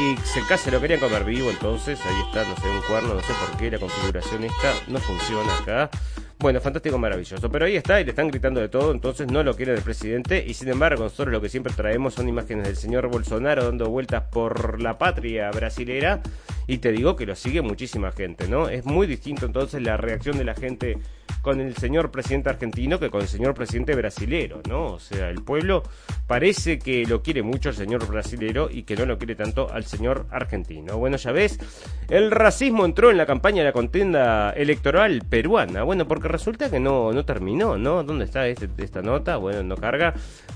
[0.00, 3.20] y se casi lo querían comer vivo, entonces ahí está, no sé, un cuerno, no
[3.20, 5.90] sé por qué la configuración esta no funciona acá.
[6.38, 7.50] Bueno, fantástico, maravilloso.
[7.50, 10.44] Pero ahí está y le están gritando de todo, entonces no lo quiere el presidente.
[10.46, 14.24] Y sin embargo, nosotros lo que siempre traemos son imágenes del señor Bolsonaro dando vueltas
[14.30, 16.20] por la patria brasilera.
[16.66, 18.68] Y te digo que lo sigue muchísima gente, ¿no?
[18.68, 20.98] Es muy distinto entonces la reacción de la gente
[21.42, 24.86] con el señor presidente argentino que con el señor presidente brasilero, ¿no?
[24.86, 25.82] O sea, el pueblo
[26.26, 29.84] parece que lo quiere mucho al señor brasilero y que no lo quiere tanto al
[29.84, 30.96] señor argentino.
[30.96, 31.58] Bueno, ya ves,
[32.08, 35.82] el racismo entró en la campaña de la contienda electoral peruana.
[35.82, 38.02] Bueno, porque resulta que no, no terminó, ¿no?
[38.02, 39.36] ¿Dónde está este, esta nota?
[39.36, 40.14] Bueno, no carga.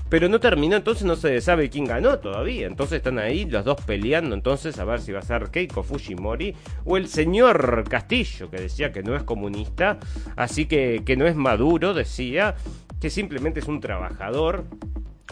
[0.09, 2.67] Pero no terminó, entonces no se sabe quién ganó todavía.
[2.67, 6.55] Entonces están ahí los dos peleando, entonces a ver si va a ser Keiko Fujimori
[6.85, 9.99] o el señor Castillo, que decía que no es comunista,
[10.35, 12.55] así que, que no es Maduro, decía,
[12.99, 14.65] que simplemente es un trabajador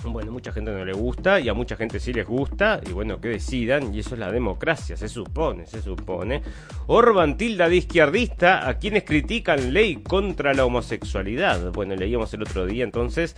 [0.04, 3.20] bueno, mucha gente no le gusta y a mucha gente sí les gusta y bueno,
[3.20, 6.44] que decidan y eso es la democracia, se supone, se supone.
[6.88, 11.72] Orban tilda de izquierdista a quienes critican ley contra la homosexualidad.
[11.72, 13.36] Bueno, leíamos el otro día entonces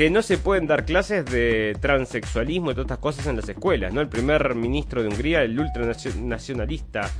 [0.00, 3.92] que no se pueden dar clases de transexualismo y todas estas cosas en las escuelas,
[3.92, 4.00] ¿no?
[4.00, 7.10] El primer ministro de Hungría, el ultranacionalista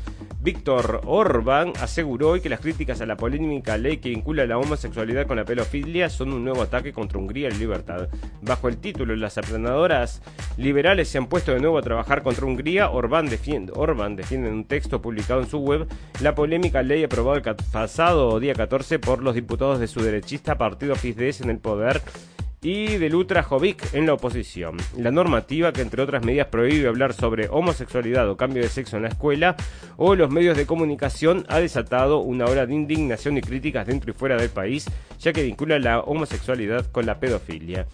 [0.40, 5.26] Víctor Orban, aseguró hoy que las críticas a la polémica ley que vincula la homosexualidad
[5.26, 8.08] con la pedofilia son un nuevo ataque contra Hungría y libertad.
[8.40, 10.22] Bajo el título Las aplanadoras
[10.56, 14.54] liberales se han puesto de nuevo a trabajar contra Hungría, Orban defiende, Orban defiende en
[14.54, 15.86] un texto publicado en su web
[16.22, 20.96] la polémica ley aprobada el pasado día 14 por los diputados de su derechista partido
[20.96, 22.00] Fidesz en el poder
[22.62, 24.76] y del Ultra Jovic en la oposición.
[24.96, 29.04] La normativa que entre otras medidas prohíbe hablar sobre homosexualidad o cambio de sexo en
[29.04, 29.56] la escuela
[29.96, 34.14] o los medios de comunicación ha desatado una ola de indignación y críticas dentro y
[34.14, 34.86] fuera del país,
[35.18, 37.86] ya que vincula la homosexualidad con la pedofilia.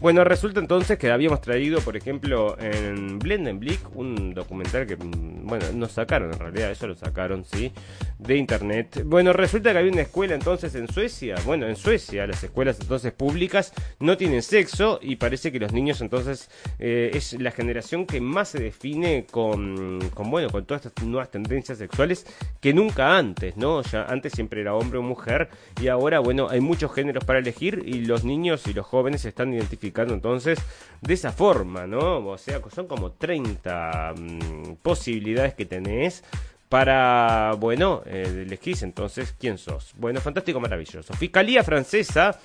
[0.00, 5.64] Bueno, resulta entonces que habíamos traído, por ejemplo, en Blendenblick, un documental que, mm, bueno,
[5.74, 7.72] nos sacaron en realidad, eso lo sacaron, sí,
[8.18, 9.02] de internet.
[9.04, 13.12] Bueno, resulta que había una escuela entonces en Suecia, bueno, en Suecia las escuelas entonces
[13.12, 18.20] públicas no tienen sexo y parece que los niños entonces eh, es la generación que
[18.20, 22.26] más se define con, con, bueno, con todas estas nuevas tendencias sexuales
[22.60, 23.82] que nunca antes, ¿no?
[23.82, 25.48] Ya antes siempre era hombre o mujer
[25.80, 29.28] y ahora, bueno, hay muchos géneros para elegir y los niños y los jóvenes se
[29.28, 30.58] están identificando entonces
[31.00, 32.26] de esa forma, ¿no?
[32.26, 36.24] O sea, son como 30 mm, posibilidades que tenés
[36.72, 39.92] para, bueno, eh, elegís entonces quién sos.
[39.98, 41.12] Bueno, fantástico, maravilloso.
[41.12, 42.38] Fiscalía francesa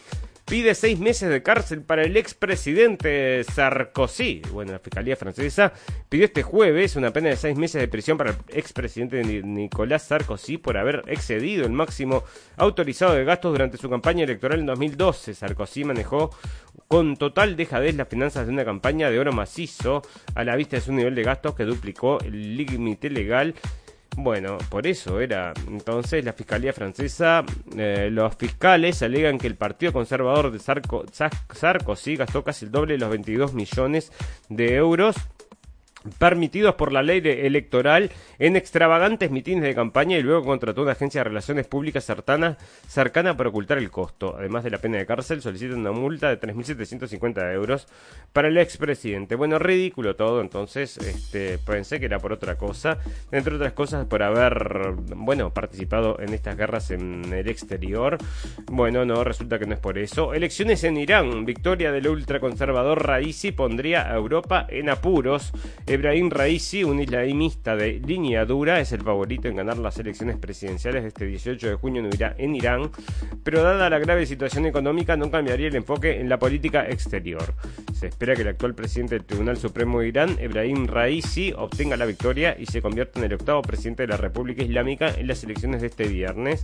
[0.47, 4.41] pide seis meses de cárcel para el expresidente Sarkozy.
[4.53, 5.73] Bueno, la Fiscalía Francesa
[6.07, 10.57] pidió este jueves una pena de seis meses de prisión para el expresidente Nicolás Sarkozy
[10.57, 12.23] por haber excedido el máximo
[12.55, 15.33] autorizado de gastos durante su campaña electoral en 2012.
[15.35, 16.29] Sarkozy manejó
[16.87, 20.01] con total dejadez las finanzas de una campaña de oro macizo
[20.33, 23.53] a la vista de su nivel de gastos que duplicó el límite legal
[24.17, 25.53] bueno, por eso era.
[25.67, 27.45] Entonces, la Fiscalía Francesa,
[27.77, 31.05] eh, los fiscales alegan que el Partido Conservador de Sarko,
[31.53, 34.11] Sarkozy gastó casi el doble de los 22 millones
[34.49, 35.15] de euros
[36.17, 41.21] permitidos por la ley electoral en extravagantes mitines de campaña y luego contrató una agencia
[41.21, 44.35] de relaciones públicas cercana, cercana para ocultar el costo.
[44.37, 47.87] Además de la pena de cárcel, solicitan una multa de 3.750 euros
[48.33, 49.35] para el expresidente.
[49.35, 52.99] Bueno, ridículo todo, entonces este, pensé que era por otra cosa,
[53.31, 58.17] entre otras cosas por haber, bueno, participado en estas guerras en el exterior.
[58.65, 60.33] Bueno, no, resulta que no es por eso.
[60.33, 65.51] Elecciones en Irán, victoria del ultraconservador Raisi pondría a Europa en apuros.
[65.97, 71.01] Ibrahim Raisi, un islamista de línea dura, es el favorito en ganar las elecciones presidenciales
[71.01, 72.91] de este 18 de junio en Irán,
[73.43, 77.55] pero dada la grave situación económica no cambiaría el enfoque en la política exterior.
[77.93, 82.05] Se espera que el actual presidente del Tribunal Supremo de Irán, Ibrahim Raisi, obtenga la
[82.05, 85.81] victoria y se convierta en el octavo presidente de la República Islámica en las elecciones
[85.81, 86.63] de este viernes.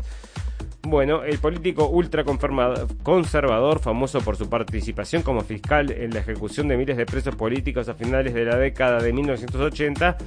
[0.86, 6.75] Bueno, el político ultra conservador, famoso por su participación como fiscal en la ejecución de
[6.75, 10.17] miles de presos políticos a finales de la década de 1980,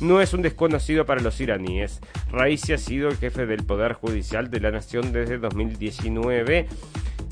[0.00, 2.00] no es un desconocido para los iraníes.
[2.30, 6.68] Raisi ha sido el jefe del Poder Judicial de la nación desde 2019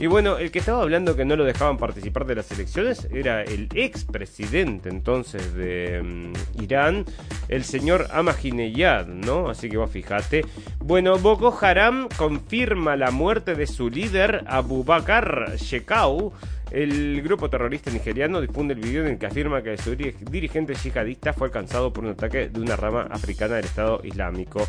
[0.03, 3.45] y bueno, el que estaba hablando que no lo dejaban participar de las elecciones era
[3.45, 7.05] el expresidente entonces de mm, Irán,
[7.47, 9.49] el señor Ahmadinejad, ¿no?
[9.49, 10.45] Así que vos fijate.
[10.81, 16.33] Bueno, Boko Haram confirma la muerte de su líder Abu Bakr Shekau.
[16.73, 21.35] El grupo terrorista nigeriano difunde el video en el que afirma que su dirigente yihadista
[21.35, 24.67] fue alcanzado por un ataque de una rama africana del Estado Islámico.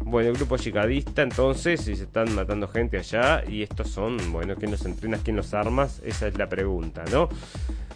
[0.00, 4.54] Bueno, el grupo yihadista entonces, si se están matando gente allá, y estos son, bueno,
[4.56, 6.00] ¿quién los entrena, quién los armas?
[6.06, 7.28] Esa es la pregunta, ¿no?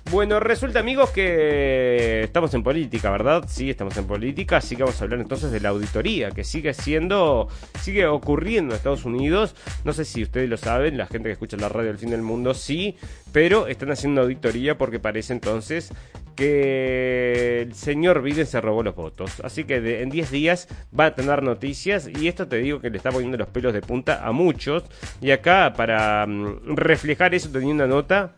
[0.09, 3.45] Bueno, resulta amigos que estamos en política, ¿verdad?
[3.49, 6.75] Sí, estamos en política, así que vamos a hablar entonces de la auditoría, que sigue
[6.75, 7.49] siendo,
[7.81, 9.57] sigue ocurriendo en Estados Unidos.
[9.85, 12.23] No sé si ustedes lo saben, la gente que escucha la radio del fin del
[12.23, 12.97] mundo sí,
[13.33, 15.93] pero están haciendo auditoría porque parece entonces
[16.37, 19.41] que el señor Biden se robó los votos.
[19.43, 22.99] Así que en 10 días va a tener noticias y esto te digo que le
[22.99, 24.85] está poniendo los pelos de punta a muchos.
[25.21, 28.35] Y acá para mm, reflejar eso tenía una nota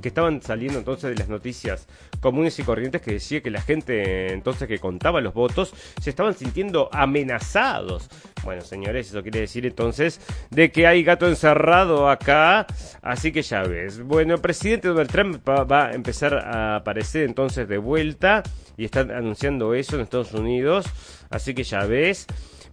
[0.00, 1.86] que estaban saliendo entonces de las noticias
[2.20, 6.34] comunes y corrientes que decía que la gente entonces que contaba los votos se estaban
[6.34, 8.08] sintiendo amenazados.
[8.44, 10.20] Bueno, señores, eso quiere decir entonces
[10.50, 12.66] de que hay gato encerrado acá,
[13.02, 14.02] así que ya ves.
[14.02, 18.42] Bueno, el presidente Donald Trump va a empezar a aparecer entonces de vuelta
[18.76, 20.86] y están anunciando eso en Estados Unidos,
[21.30, 22.26] así que ya ves.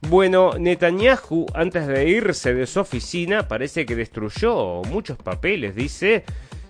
[0.08, 6.24] Bueno, Netanyahu, antes de irse de su oficina, parece que destruyó muchos papeles, dice,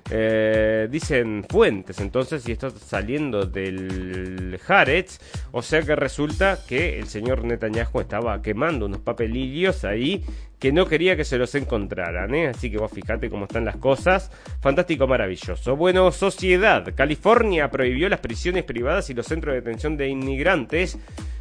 [0.10, 5.20] eh, dicen fuentes, entonces, esto está saliendo del Haaretz,
[5.52, 10.24] o sea que resulta que el señor Netanyahu estaba quemando unos papelillos ahí
[10.60, 12.48] que no quería que se los encontraran, ¿eh?
[12.48, 14.30] Así que vos fijate cómo están las cosas.
[14.60, 15.78] Fantástico, maravilloso.
[15.78, 16.86] Bueno, sociedad.
[16.96, 21.00] California prohibió las prisiones privadas y los centros de detención de inmigrantes.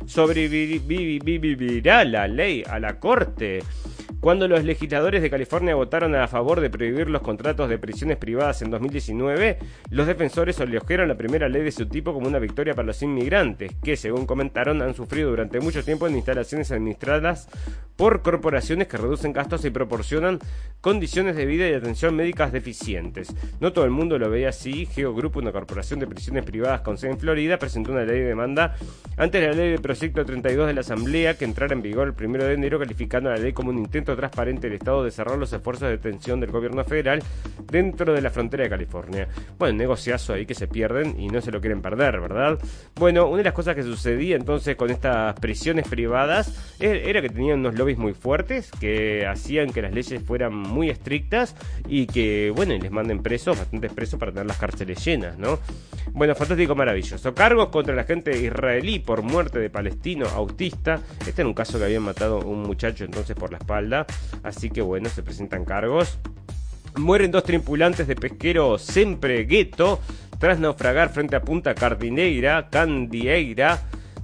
[0.09, 3.61] Sobrevivirá la ley a la corte.
[4.21, 8.63] Cuando los legisladores de California votaron a favor de prohibir los contratos de prisiones privadas
[8.63, 9.59] en 2019,
[9.91, 13.77] los defensores elogiaron la primera ley de su tipo como una victoria para los inmigrantes,
[13.81, 17.49] que, según comentaron, han sufrido durante mucho tiempo en instalaciones administradas
[17.95, 20.41] por corporaciones que reducen gastos y proporcionan
[20.81, 23.35] condiciones de vida y atención médicas deficientes.
[23.61, 24.87] No todo el mundo lo veía así.
[24.87, 28.27] Geo Group, una corporación de prisiones privadas con sede en Florida, presentó una ley de
[28.27, 28.77] demanda
[29.17, 32.27] antes de la ley de proyecto 32 de la Asamblea que entrara en vigor el
[32.27, 35.53] 1 de enero, calificando la ley como un intento transparente el Estado de cerrar los
[35.53, 37.21] esfuerzos de detención del gobierno federal
[37.69, 39.27] dentro de la frontera de California.
[39.59, 42.61] Bueno, negociazo ahí que se pierden y no se lo quieren perder, ¿verdad?
[42.95, 47.59] Bueno, una de las cosas que sucedía entonces con estas prisiones privadas era que tenían
[47.59, 51.57] unos lobbies muy fuertes que hacían que las leyes fueran muy estrictas
[51.89, 55.59] y que, bueno, les manden presos, bastantes presos para tener las cárceles llenas, ¿no?
[56.19, 57.33] Bueno, fantástico, maravilloso.
[57.33, 60.99] Cargos contra la gente israelí por muerte de palestino autista.
[61.25, 64.05] Este era un caso que habían matado un muchacho entonces por la espalda.
[64.43, 66.19] Así que bueno, se presentan cargos.
[66.97, 70.01] Mueren dos tripulantes de pesquero Sempre Gueto
[70.41, 73.81] tras naufragar frente a Punta Cardineira, Candieira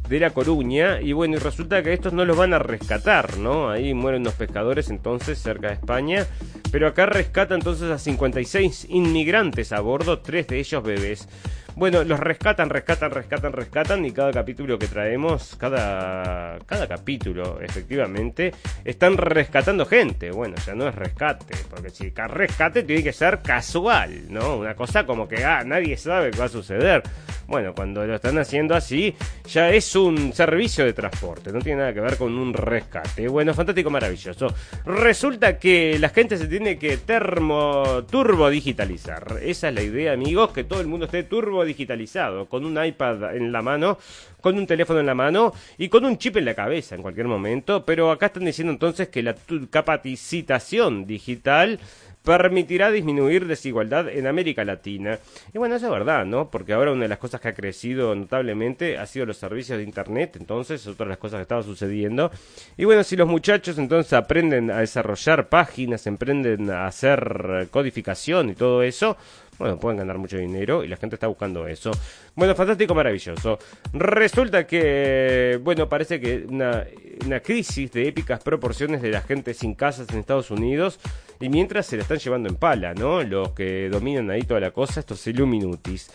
[0.08, 1.00] de La Coruña.
[1.00, 3.70] Y bueno, y resulta que estos no los van a rescatar, ¿no?
[3.70, 6.26] Ahí mueren los pescadores entonces cerca de España.
[6.72, 11.28] Pero acá rescata entonces a 56 inmigrantes a bordo, tres de ellos bebés.
[11.76, 18.52] Bueno, los rescatan, rescatan, rescatan, rescatan y cada capítulo que traemos, cada, cada capítulo efectivamente,
[18.84, 20.30] están rescatando gente.
[20.30, 24.56] Bueno, ya no es rescate, porque si rescate tiene que ser casual, ¿no?
[24.56, 27.02] Una cosa como que ah, nadie sabe qué va a suceder.
[27.46, 29.14] Bueno, cuando lo están haciendo así,
[29.46, 33.28] ya es un servicio de transporte, no tiene nada que ver con un rescate.
[33.28, 34.54] Bueno, fantástico, maravilloso.
[34.86, 39.38] Resulta que la gente se tiene que termo, turbo digitalizar.
[39.42, 43.36] Esa es la idea, amigos, que todo el mundo esté turbo digitalizado, con un iPad
[43.36, 43.98] en la mano,
[44.40, 47.26] con un teléfono en la mano y con un chip en la cabeza en cualquier
[47.26, 47.84] momento.
[47.84, 49.34] Pero acá están diciendo entonces que la
[49.70, 51.78] capacitación digital
[52.24, 55.18] permitirá disminuir desigualdad en América Latina.
[55.52, 56.50] Y bueno, eso es verdad, ¿no?
[56.50, 59.84] Porque ahora una de las cosas que ha crecido notablemente ha sido los servicios de
[59.84, 62.30] Internet, entonces, otra de las cosas que estaba sucediendo.
[62.78, 68.54] Y bueno, si los muchachos entonces aprenden a desarrollar páginas, emprenden a hacer codificación y
[68.54, 69.18] todo eso,
[69.58, 71.90] bueno, pueden ganar mucho dinero y la gente está buscando eso.
[72.34, 73.58] Bueno, fantástico, maravilloso.
[73.92, 76.84] Resulta que, bueno, parece que una,
[77.24, 80.98] una crisis de épicas proporciones de la gente sin casas en Estados Unidos
[81.40, 83.22] y mientras se la están llevando en pala, ¿no?
[83.22, 86.10] Los que dominan ahí toda la cosa, estos Illuminutis.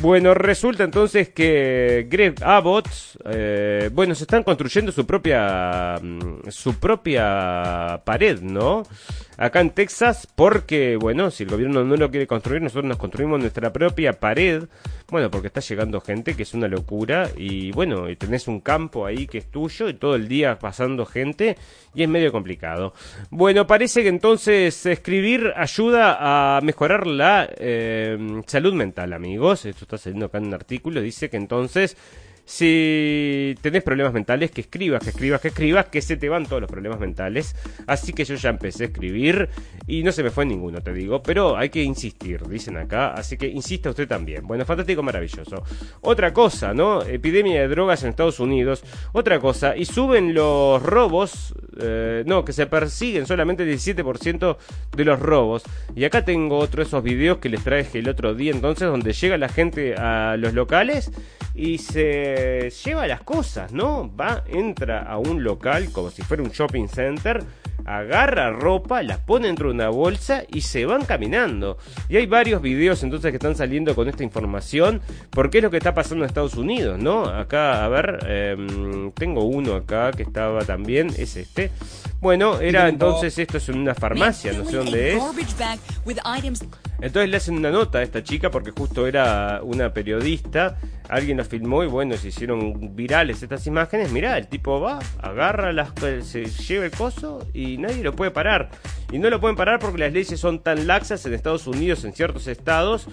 [0.00, 2.88] Bueno, resulta entonces que Greg Abbott,
[3.26, 8.84] eh, bueno, se están construyendo su propia, mm, su propia pared, ¿no?
[9.36, 13.40] Acá en Texas, porque, bueno, si el gobierno no lo quiere construir, nosotros nos construimos
[13.40, 14.64] nuestra propia pared.
[15.08, 19.26] Bueno, porque está llegando gente, que es una locura, y bueno, tenés un campo ahí
[19.26, 21.56] que es tuyo, y todo el día pasando gente,
[21.94, 22.92] y es medio complicado.
[23.30, 29.64] Bueno, parece que entonces escribir ayuda a mejorar la eh, salud mental, amigos.
[29.64, 31.96] Esto está saliendo acá en un artículo, dice que entonces
[32.44, 36.60] si tenés problemas mentales, que escribas, que escribas, que escribas, que se te van todos
[36.60, 37.54] los problemas mentales.
[37.86, 39.48] Así que yo ya empecé a escribir
[39.86, 43.36] y no se me fue ninguno, te digo, pero hay que insistir, dicen acá, así
[43.36, 44.46] que insista usted también.
[44.46, 45.62] Bueno, fantástico, maravilloso.
[46.00, 47.02] Otra cosa, ¿no?
[47.02, 48.82] Epidemia de drogas en Estados Unidos.
[49.12, 54.56] Otra cosa, y suben los robos, eh, no, que se persiguen solamente el 17%
[54.96, 55.62] de los robos.
[55.94, 59.12] Y acá tengo otro de esos videos que les traje el otro día, entonces, donde
[59.12, 61.10] llega la gente a los locales
[61.54, 62.29] y se
[62.84, 64.10] lleva las cosas, ¿no?
[64.14, 67.44] Va, entra a un local como si fuera un shopping center,
[67.84, 71.78] agarra ropa, las pone dentro de una bolsa y se van caminando.
[72.08, 75.00] Y hay varios videos entonces que están saliendo con esta información,
[75.30, 77.24] porque es lo que está pasando en Estados Unidos, ¿no?
[77.24, 81.70] Acá, a ver, em, tengo uno acá que estaba también, es este.
[82.20, 85.22] Bueno, era entonces esto es en una farmacia, no sé dónde es.
[87.00, 90.76] Entonces le hacen una nota a esta chica porque justo era una periodista,
[91.08, 94.12] alguien lo filmó y bueno, se hicieron virales estas imágenes.
[94.12, 95.92] Mirá, el tipo va, agarra las
[96.22, 98.68] se lleva el coso y nadie lo puede parar.
[99.12, 102.12] Y no lo pueden parar porque las leyes son tan laxas en Estados Unidos, en
[102.12, 103.06] ciertos estados,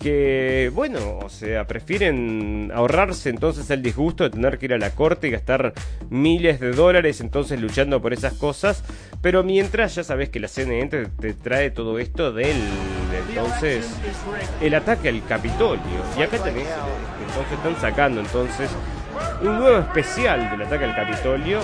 [0.00, 4.90] que, bueno, o sea, prefieren ahorrarse entonces el disgusto de tener que ir a la
[4.90, 5.72] corte y gastar
[6.10, 8.84] miles de dólares entonces luchando por esas cosas.
[9.22, 12.56] Pero mientras ya sabes que la CNN te, trae todo esto del,
[13.28, 13.88] entonces,
[14.60, 15.80] el ataque al Capitolio.
[16.18, 16.68] Y acá tenés,
[17.26, 18.70] entonces están sacando entonces
[19.40, 21.60] un nuevo especial del ataque al Capitolio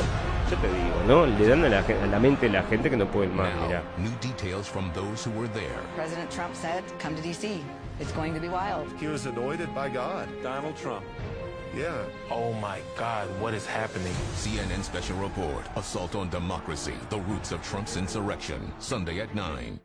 [0.52, 1.26] yo te digo, ¿no?
[1.26, 3.82] Le dan a la, a la mente de la gente que no pueden más, mira.
[5.96, 7.62] President Trump said, come to DC.
[8.00, 8.86] It's going to be wild.
[8.98, 10.28] He was anointed by God.
[10.42, 11.04] Donald Trump.
[11.74, 12.04] Yeah.
[12.30, 14.12] Oh my God, what is happening?
[14.34, 18.60] CNN Special Report Assault on Democracy, the roots of Trump's insurrection.
[18.78, 19.80] Sunday at 9.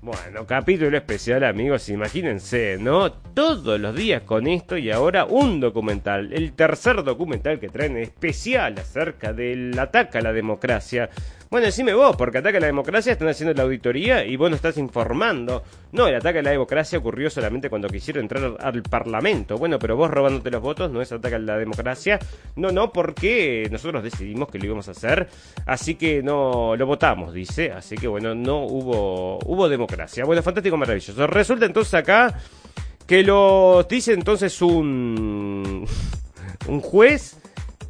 [0.00, 3.10] Bueno, capítulo especial, amigos, imagínense, ¿no?
[3.10, 8.78] Todos los días con esto y ahora un documental, el tercer documental que traen especial
[8.78, 11.10] acerca del ataque a la democracia
[11.50, 14.56] bueno, decime vos, porque ataque a la democracia están haciendo la auditoría y vos no
[14.56, 15.62] estás informando.
[15.92, 19.56] No, el ataque a la democracia ocurrió solamente cuando quisieron entrar al Parlamento.
[19.56, 22.18] Bueno, pero vos robándote los votos no es ataque a la democracia.
[22.56, 25.28] No, no, porque nosotros decidimos que lo íbamos a hacer.
[25.64, 27.72] Así que no lo votamos, dice.
[27.72, 30.26] Así que bueno, no hubo, hubo democracia.
[30.26, 31.26] Bueno, fantástico, maravilloso.
[31.26, 32.38] Resulta entonces acá
[33.06, 35.86] que lo dice entonces un,
[36.68, 37.38] un juez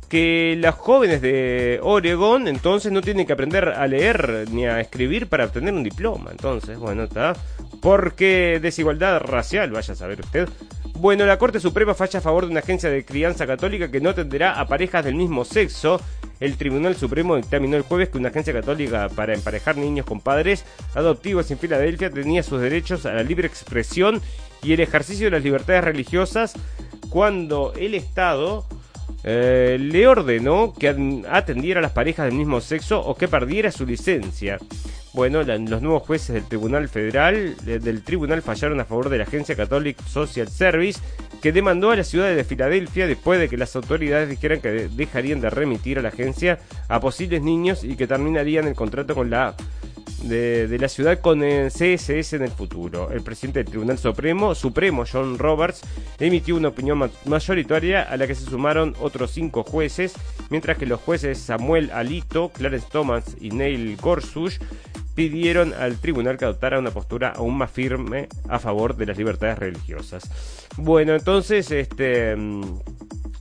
[0.09, 5.29] que las jóvenes de Oregon entonces no tienen que aprender a leer ni a escribir
[5.29, 6.31] para obtener un diploma.
[6.31, 7.35] Entonces, bueno, está.
[7.81, 10.49] Porque desigualdad racial, vaya a saber usted.
[10.95, 14.11] Bueno, la Corte Suprema falla a favor de una agencia de crianza católica que no
[14.11, 16.01] atenderá a parejas del mismo sexo.
[16.41, 20.65] El Tribunal Supremo dictaminó el jueves que una agencia católica para emparejar niños con padres
[20.95, 24.21] adoptivos en Filadelfia tenía sus derechos a la libre expresión
[24.63, 26.55] y el ejercicio de las libertades religiosas
[27.11, 28.67] cuando el Estado
[29.25, 30.89] eh, le ordenó que
[31.31, 34.59] atendiera a las parejas del mismo sexo o que perdiera su licencia.
[35.15, 39.57] Bueno, los nuevos jueces del Tribunal Federal del Tribunal fallaron a favor de la agencia
[39.57, 41.01] Catholic Social Service
[41.43, 45.41] que demandó a la ciudad de Filadelfia después de que las autoridades dijeran que dejarían
[45.41, 49.57] de remitir a la agencia a posibles niños y que terminarían el contrato con la
[50.23, 53.11] de, la ciudad con el CSS en el futuro.
[53.11, 55.83] El presidente del Tribunal Supremo, Supremo John Roberts,
[56.19, 60.15] emitió una opinión mayoritaria a la que se sumaron otros cinco jueces,
[60.51, 64.59] mientras que los jueces Samuel Alito, Clarence Thomas y Neil Gorsuch
[65.15, 69.59] pidieron al tribunal que adoptara una postura aún más firme a favor de las libertades
[69.59, 70.31] religiosas.
[70.77, 72.63] Bueno, entonces, este mm,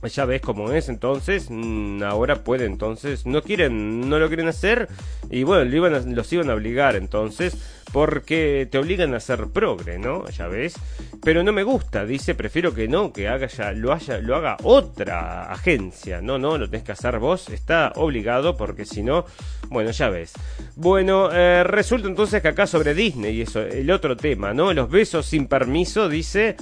[0.02, 4.88] ya ves cómo es, entonces mm, ahora puede, entonces no quieren, no lo quieren hacer
[5.30, 7.56] y bueno, lo iban los iban a obligar entonces
[7.92, 10.28] porque te obligan a ser progre, ¿no?
[10.28, 10.74] Ya ves,
[11.22, 14.56] pero no me gusta, dice, prefiero que no, que haga ya, lo haya, lo haga
[14.62, 19.24] otra agencia, no, no, lo tenés que hacer vos, está obligado porque si no,
[19.68, 20.32] bueno, ya ves.
[20.76, 24.72] Bueno, eh, resulta entonces que acá sobre Disney y eso, el otro tema, ¿no?
[24.72, 26.56] Los besos sin permiso, dice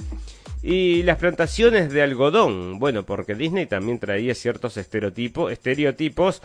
[0.61, 6.41] y las plantaciones de algodón, bueno, porque Disney también traía ciertos estereotipos, estereotipos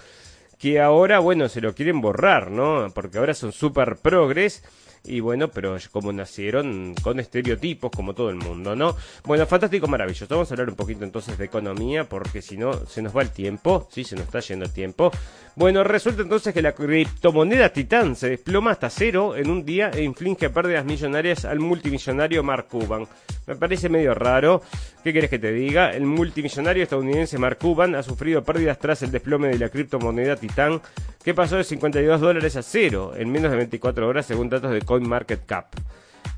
[0.59, 2.87] que ahora, bueno, se lo quieren borrar, ¿no?
[2.95, 4.63] Porque ahora son super progres
[5.05, 8.97] Y bueno, pero como nacieron con estereotipos como todo el mundo, ¿no?
[9.25, 10.27] Bueno, fantástico, maravilloso.
[10.29, 13.31] Vamos a hablar un poquito entonces de economía porque si no se nos va el
[13.31, 15.11] tiempo, sí, se nos está yendo el tiempo.
[15.57, 20.03] Bueno, resulta entonces que la criptomoneda Titán se desploma hasta cero en un día e
[20.03, 23.07] inflige pérdidas millonarias al multimillonario Mark Cuban.
[23.47, 24.63] Me parece medio raro.
[25.03, 25.91] ¿Qué quieres que te diga?
[25.91, 30.81] El multimillonario estadounidense Mark Cuban ha sufrido pérdidas tras el desplome de la criptomoneda Titán,
[31.25, 34.81] que pasó de 52 dólares a cero en menos de 24 horas según datos de
[34.93, 35.75] CoinMarketCap.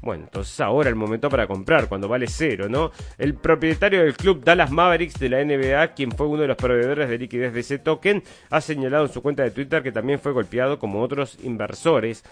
[0.00, 2.92] Bueno, entonces ahora el momento para comprar, cuando vale cero, ¿no?
[3.18, 7.08] El propietario del club Dallas Mavericks de la NBA, quien fue uno de los proveedores
[7.08, 10.30] de liquidez de ese token, ha señalado en su cuenta de Twitter que también fue
[10.30, 12.22] golpeado como otros inversores.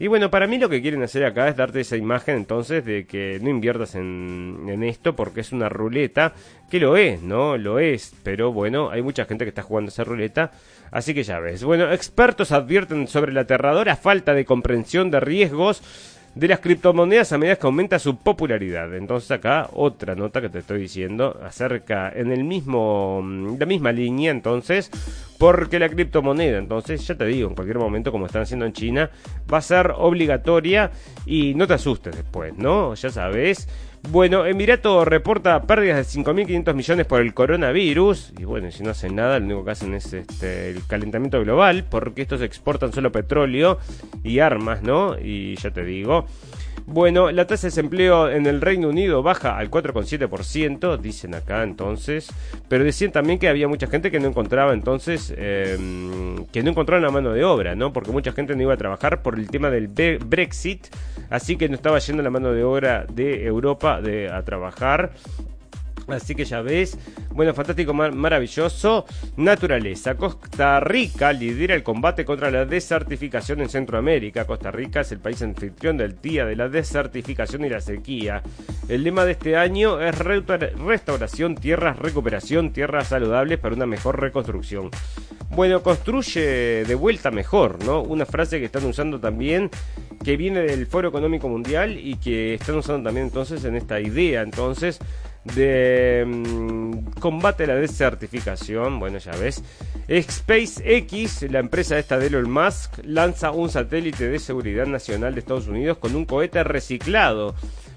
[0.00, 3.04] Y bueno, para mí lo que quieren hacer acá es darte esa imagen entonces de
[3.04, 6.34] que no inviertas en, en, esto porque es una ruleta,
[6.70, 7.56] que lo es, ¿no?
[7.56, 10.52] Lo es, pero bueno, hay mucha gente que está jugando esa ruleta,
[10.92, 11.64] así que ya ves.
[11.64, 15.82] Bueno, expertos advierten sobre la aterradora falta de comprensión de riesgos
[16.38, 18.94] de las criptomonedas a medida que aumenta su popularidad.
[18.94, 23.24] Entonces acá otra nota que te estoy diciendo acerca en el mismo
[23.58, 24.88] la misma línea entonces
[25.36, 29.10] porque la criptomoneda entonces ya te digo en cualquier momento como están haciendo en China
[29.52, 30.92] va a ser obligatoria
[31.26, 32.94] y no te asustes después, ¿no?
[32.94, 33.68] Ya sabes
[34.10, 38.32] bueno, Emirato reporta pérdidas de 5.500 millones por el coronavirus.
[38.38, 41.84] Y bueno, si no hacen nada, lo único que hacen es este, el calentamiento global,
[41.88, 43.78] porque estos exportan solo petróleo
[44.22, 45.18] y armas, ¿no?
[45.18, 46.26] Y ya te digo.
[46.90, 52.32] Bueno, la tasa de desempleo en el Reino Unido baja al 4,7%, dicen acá entonces,
[52.66, 57.02] pero decían también que había mucha gente que no encontraba entonces, em, que no encontraba
[57.02, 57.92] la mano de obra, ¿no?
[57.92, 60.86] Porque mucha gente no iba a trabajar por el tema del Brexit,
[61.28, 65.12] así que no estaba yendo la mano de obra de Europa de, a trabajar.
[66.08, 66.98] Así que ya ves,
[67.32, 69.04] bueno, fantástico, maravilloso.
[69.36, 70.16] Naturaleza.
[70.16, 74.46] Costa Rica lidera el combate contra la desertificación en Centroamérica.
[74.46, 78.42] Costa Rica es el país anfitrión del Día de la Desertificación y la Sequía.
[78.88, 84.90] El lema de este año es restauración, tierras, recuperación, tierras saludables para una mejor reconstrucción.
[85.50, 88.02] Bueno, construye de vuelta mejor, ¿no?
[88.02, 89.70] Una frase que están usando también,
[90.24, 94.42] que viene del Foro Económico Mundial y que están usando también entonces en esta idea,
[94.42, 94.98] entonces
[95.44, 99.62] de mm, combate a la desertificación, bueno ya ves,
[100.10, 105.68] SpaceX, la empresa esta de Elon Musk, lanza un satélite de seguridad nacional de Estados
[105.68, 107.54] Unidos con un cohete reciclado.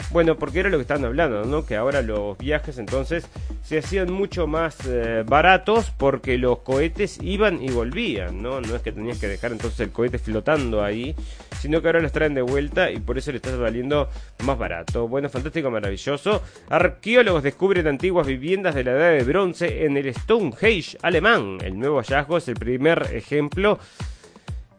[0.09, 1.65] Bueno, porque era lo que estaban hablando, ¿no?
[1.65, 3.25] Que ahora los viajes entonces
[3.63, 8.59] se hacían mucho más eh, baratos porque los cohetes iban y volvían, ¿no?
[8.59, 11.15] No es que tenías que dejar entonces el cohete flotando ahí,
[11.61, 14.09] sino que ahora los traen de vuelta y por eso le está valiendo
[14.43, 15.07] más barato.
[15.07, 16.41] Bueno, fantástico, maravilloso.
[16.69, 21.59] Arqueólogos descubren antiguas viviendas de la edad de bronce en el Stonehenge alemán.
[21.61, 23.77] El nuevo hallazgo es el primer ejemplo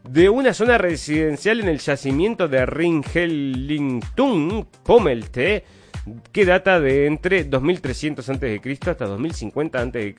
[0.03, 5.63] de una zona residencial en el yacimiento de Ringelingtun, Pomelte,
[6.31, 8.61] que data de entre 2300 a.C.
[8.87, 10.15] hasta 2050 a.C.,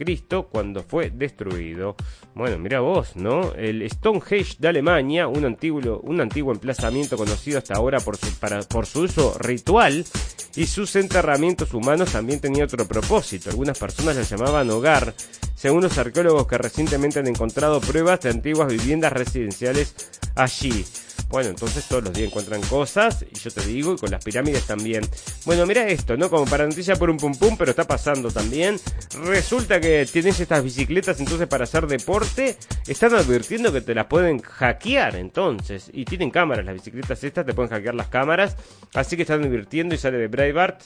[0.50, 1.96] cuando fue destruido.
[2.34, 3.52] Bueno, mira vos, ¿no?
[3.54, 8.26] El Stonehenge de Alemania, un antiguo, emplazamiento conocido hasta ahora por su,
[8.68, 10.04] por su uso ritual,
[10.56, 13.50] y sus enterramientos humanos también tenía otro propósito.
[13.50, 15.12] Algunas personas lo llamaban hogar,
[15.54, 19.94] según los arqueólogos que recientemente han encontrado pruebas de antiguas viviendas residenciales
[20.36, 20.84] allí.
[21.28, 24.66] Bueno, entonces todos los días encuentran cosas, y yo te digo, y con las pirámides
[24.66, 25.04] también.
[25.44, 26.30] Bueno, mira esto, ¿no?
[26.30, 28.78] Como para noticia por un pum pum, pero está pasando también.
[29.24, 32.56] Resulta que tienes estas bicicletas entonces para hacer deporte.
[32.86, 35.90] Están advirtiendo que te las pueden hackear entonces.
[35.92, 38.56] Y tienen cámaras, las bicicletas estas te pueden hackear las cámaras.
[38.94, 40.82] Así que están advirtiendo y sale de Breitbart.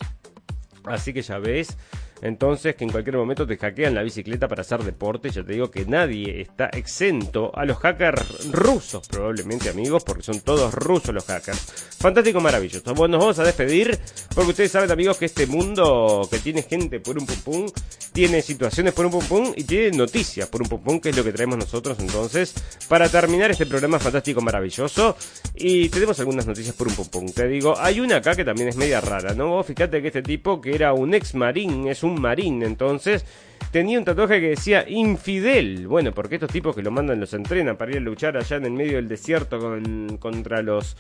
[0.85, 1.77] Así que ya ves.
[2.23, 5.31] Entonces, que en cualquier momento te hackean la bicicleta para hacer deporte.
[5.31, 10.41] Ya te digo que nadie está exento a los hackers rusos, probablemente amigos, porque son
[10.41, 11.59] todos rusos los hackers.
[11.99, 12.95] Fantástico, maravilloso.
[12.95, 13.99] Bueno, nos vamos a despedir,
[14.35, 17.67] porque ustedes saben, amigos, que este mundo que tiene gente por un pum
[18.13, 21.33] tiene situaciones por un pum y tiene noticias por un pum que es lo que
[21.33, 22.55] traemos nosotros entonces,
[22.89, 25.17] para terminar este programa fantástico, maravilloso.
[25.55, 27.27] Y tenemos algunas noticias por un pum.
[27.33, 29.63] Te digo, hay una acá que también es media rara, ¿no?
[29.63, 33.25] Fíjate que este tipo, que era un ex marín, es un un marín, entonces
[33.71, 35.87] tenía un tatuaje que decía infidel.
[35.87, 38.65] Bueno, porque estos tipos que lo mandan los entrenan para ir a luchar allá en
[38.65, 40.97] el medio del desierto con, contra los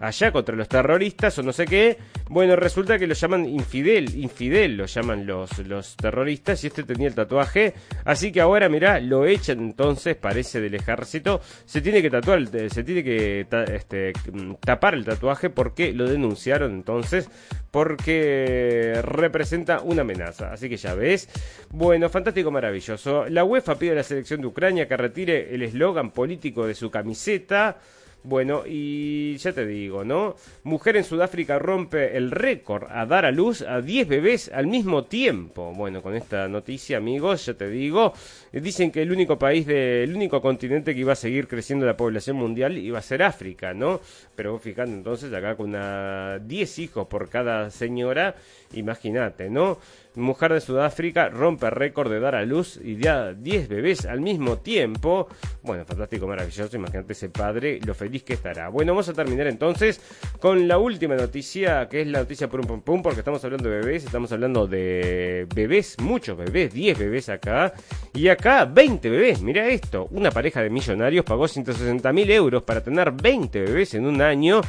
[0.00, 1.98] allá contra los terroristas o no sé qué.
[2.28, 7.08] Bueno, resulta que lo llaman infidel, infidel lo llaman los, los terroristas y este tenía
[7.08, 7.74] el tatuaje.
[8.04, 11.40] Así que ahora, mirá, lo echan entonces, parece del ejército.
[11.64, 14.12] Se tiene que tatuar, se tiene que este,
[14.60, 17.28] tapar el tatuaje porque lo denunciaron entonces
[17.74, 20.52] porque representa una amenaza.
[20.52, 21.28] Así que ya ves.
[21.70, 23.26] Bueno, fantástico, maravilloso.
[23.28, 26.88] La UEFA pide a la selección de Ucrania que retire el eslogan político de su
[26.88, 27.78] camiseta.
[28.26, 30.34] Bueno, y ya te digo, ¿no?
[30.62, 35.04] Mujer en Sudáfrica rompe el récord a dar a luz a 10 bebés al mismo
[35.04, 35.74] tiempo.
[35.76, 38.14] Bueno, con esta noticia, amigos, ya te digo,
[38.50, 41.98] dicen que el único país, de, el único continente que iba a seguir creciendo la
[41.98, 44.00] población mundial iba a ser África, ¿no?
[44.34, 48.36] Pero vos fijate entonces acá con una 10 hijos por cada señora,
[48.72, 49.78] imagínate, ¿no?
[50.16, 54.58] Mujer de Sudáfrica rompe récord de dar a luz y ya 10 bebés al mismo
[54.58, 55.26] tiempo.
[55.62, 56.76] Bueno, fantástico, maravilloso.
[56.76, 58.68] Imagínate ese padre, lo feliz que estará.
[58.68, 60.00] Bueno, vamos a terminar entonces
[60.38, 63.68] con la última noticia, que es la noticia por un pum pum, porque estamos hablando
[63.68, 67.74] de bebés, estamos hablando de bebés, muchos bebés, 10 bebés acá.
[68.12, 70.06] Y acá 20 bebés, mira esto.
[70.12, 74.60] Una pareja de millonarios pagó 160 mil euros para tener 20 bebés en un año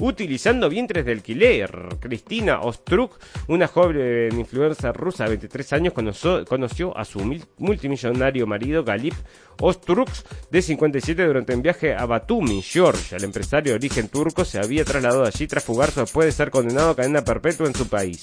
[0.00, 1.70] utilizando vientres de alquiler.
[2.00, 3.18] Cristina Ostruk,
[3.48, 7.20] una joven influencer rusa de 23 años, conoció, a su
[7.58, 9.14] multimillonario marido Galip
[9.60, 10.08] Ostruk,
[10.50, 13.16] de 57, durante un viaje a Batumi, Georgia.
[13.16, 16.90] El empresario de origen turco se había trasladado allí tras fugarse después de ser condenado
[16.90, 18.20] a cadena perpetua en su país.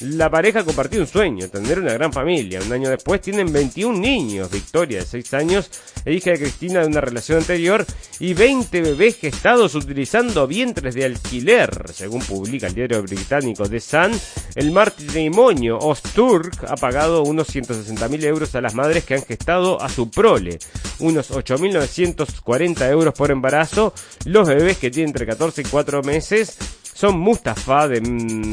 [0.00, 2.60] La pareja compartió un sueño, tener una gran familia.
[2.60, 5.70] Un año después tienen 21 niños, Victoria de 6 años,
[6.04, 7.86] e hija de Cristina de una relación anterior,
[8.18, 11.70] y 20 bebés gestados utilizando vientres de alquiler.
[11.92, 14.10] Según publica el diario británico The Sun,
[14.56, 19.88] el matrimonio Osturk ha pagado unos 160.000 euros a las madres que han gestado a
[19.88, 20.58] su prole,
[20.98, 23.94] unos 8.940 euros por embarazo.
[24.24, 26.58] Los bebés que tienen entre 14 y 4 meses
[26.94, 28.00] son Mustafa de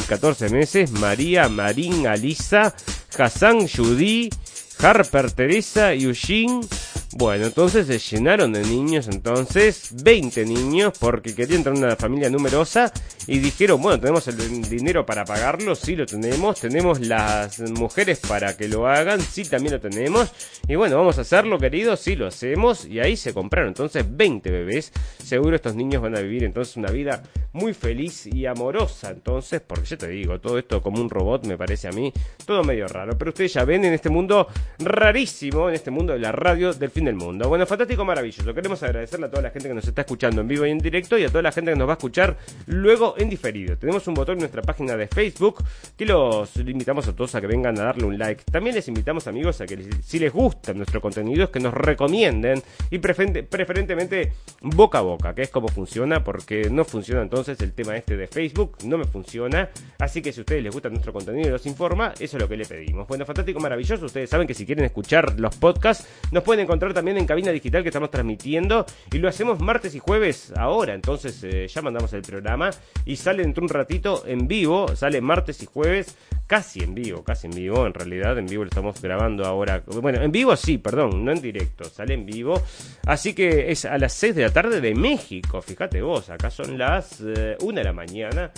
[0.07, 2.75] 14 mm, meses, María Marín Alisa,
[3.17, 4.29] Hassan Judy,
[4.79, 6.61] Harper Teresa, Eugene
[7.13, 12.91] bueno, entonces se llenaron de niños, entonces 20 niños, porque querían tener una familia numerosa
[13.27, 18.55] y dijeron, bueno, tenemos el dinero para pagarlo, sí lo tenemos, tenemos las mujeres para
[18.55, 20.31] que lo hagan, sí también lo tenemos,
[20.67, 23.69] y bueno, vamos a hacerlo, queridos, sí lo hacemos, y ahí se compraron.
[23.69, 28.45] Entonces 20 bebés, seguro estos niños van a vivir entonces una vida muy feliz y
[28.45, 32.13] amorosa, entonces, porque yo te digo, todo esto como un robot me parece a mí,
[32.45, 34.47] todo medio raro, pero ustedes ya ven en este mundo
[34.79, 37.47] rarísimo, en este mundo de la radio del del mundo.
[37.47, 38.53] Bueno, fantástico, maravilloso.
[38.53, 41.17] Queremos agradecerle a toda la gente que nos está escuchando en vivo y en directo
[41.17, 42.37] y a toda la gente que nos va a escuchar
[42.67, 43.77] luego en diferido.
[43.77, 45.63] Tenemos un botón en nuestra página de Facebook
[45.97, 48.43] que los invitamos a todos a que vengan a darle un like.
[48.51, 52.61] También les invitamos, amigos, a que si les gusta nuestro contenido, es que nos recomienden
[52.89, 57.95] y preferentemente boca a boca, que es como funciona, porque no funciona entonces el tema
[57.97, 59.69] este de Facebook, no me funciona.
[59.99, 62.47] Así que si a ustedes les gusta nuestro contenido y los informa, eso es lo
[62.47, 63.07] que le pedimos.
[63.07, 64.05] Bueno, fantástico, maravilloso.
[64.05, 67.83] Ustedes saben que si quieren escuchar los podcasts, nos pueden encontrar también en cabina digital
[67.83, 72.21] que estamos transmitiendo y lo hacemos martes y jueves ahora, entonces eh, ya mandamos el
[72.21, 72.71] programa
[73.05, 76.17] y sale dentro de un ratito en vivo, sale martes y jueves
[76.47, 80.21] casi en vivo, casi en vivo, en realidad en vivo lo estamos grabando ahora, bueno,
[80.21, 82.61] en vivo sí, perdón, no en directo, sale en vivo,
[83.05, 86.77] así que es a las 6 de la tarde de México, fíjate vos, acá son
[86.77, 88.51] las 1 eh, de la mañana,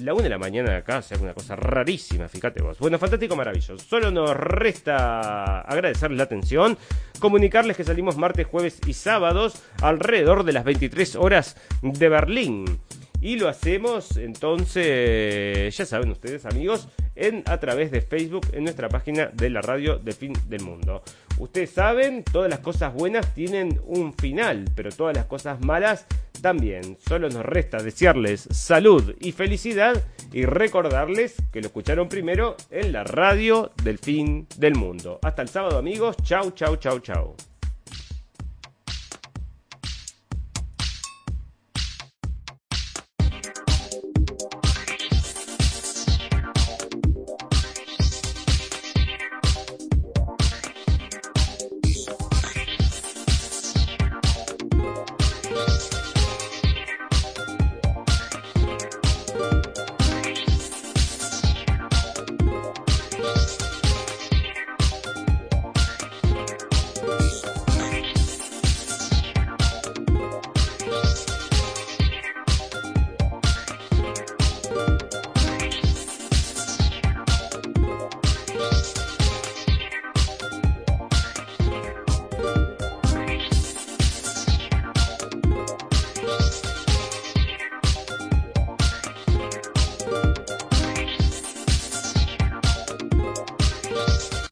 [0.00, 2.78] la 1 de la mañana acá, sea, una cosa rarísima, fíjate vos.
[2.78, 3.78] Bueno, fantástico, maravilloso.
[3.78, 6.78] Solo nos resta agradecerles la atención,
[7.18, 12.80] comunicarles que salimos martes, jueves y sábados alrededor de las 23 horas de Berlín.
[13.22, 18.88] Y lo hacemos entonces, ya saben ustedes amigos, en, a través de Facebook en nuestra
[18.88, 21.04] página de la radio de fin del mundo.
[21.38, 26.04] Ustedes saben, todas las cosas buenas tienen un final, pero todas las cosas malas
[26.40, 26.98] también.
[26.98, 30.02] Solo nos resta desearles salud y felicidad
[30.32, 35.20] y recordarles que lo escucharon primero en la radio del fin del mundo.
[35.22, 37.36] Hasta el sábado amigos, chau, chau, chau, chau.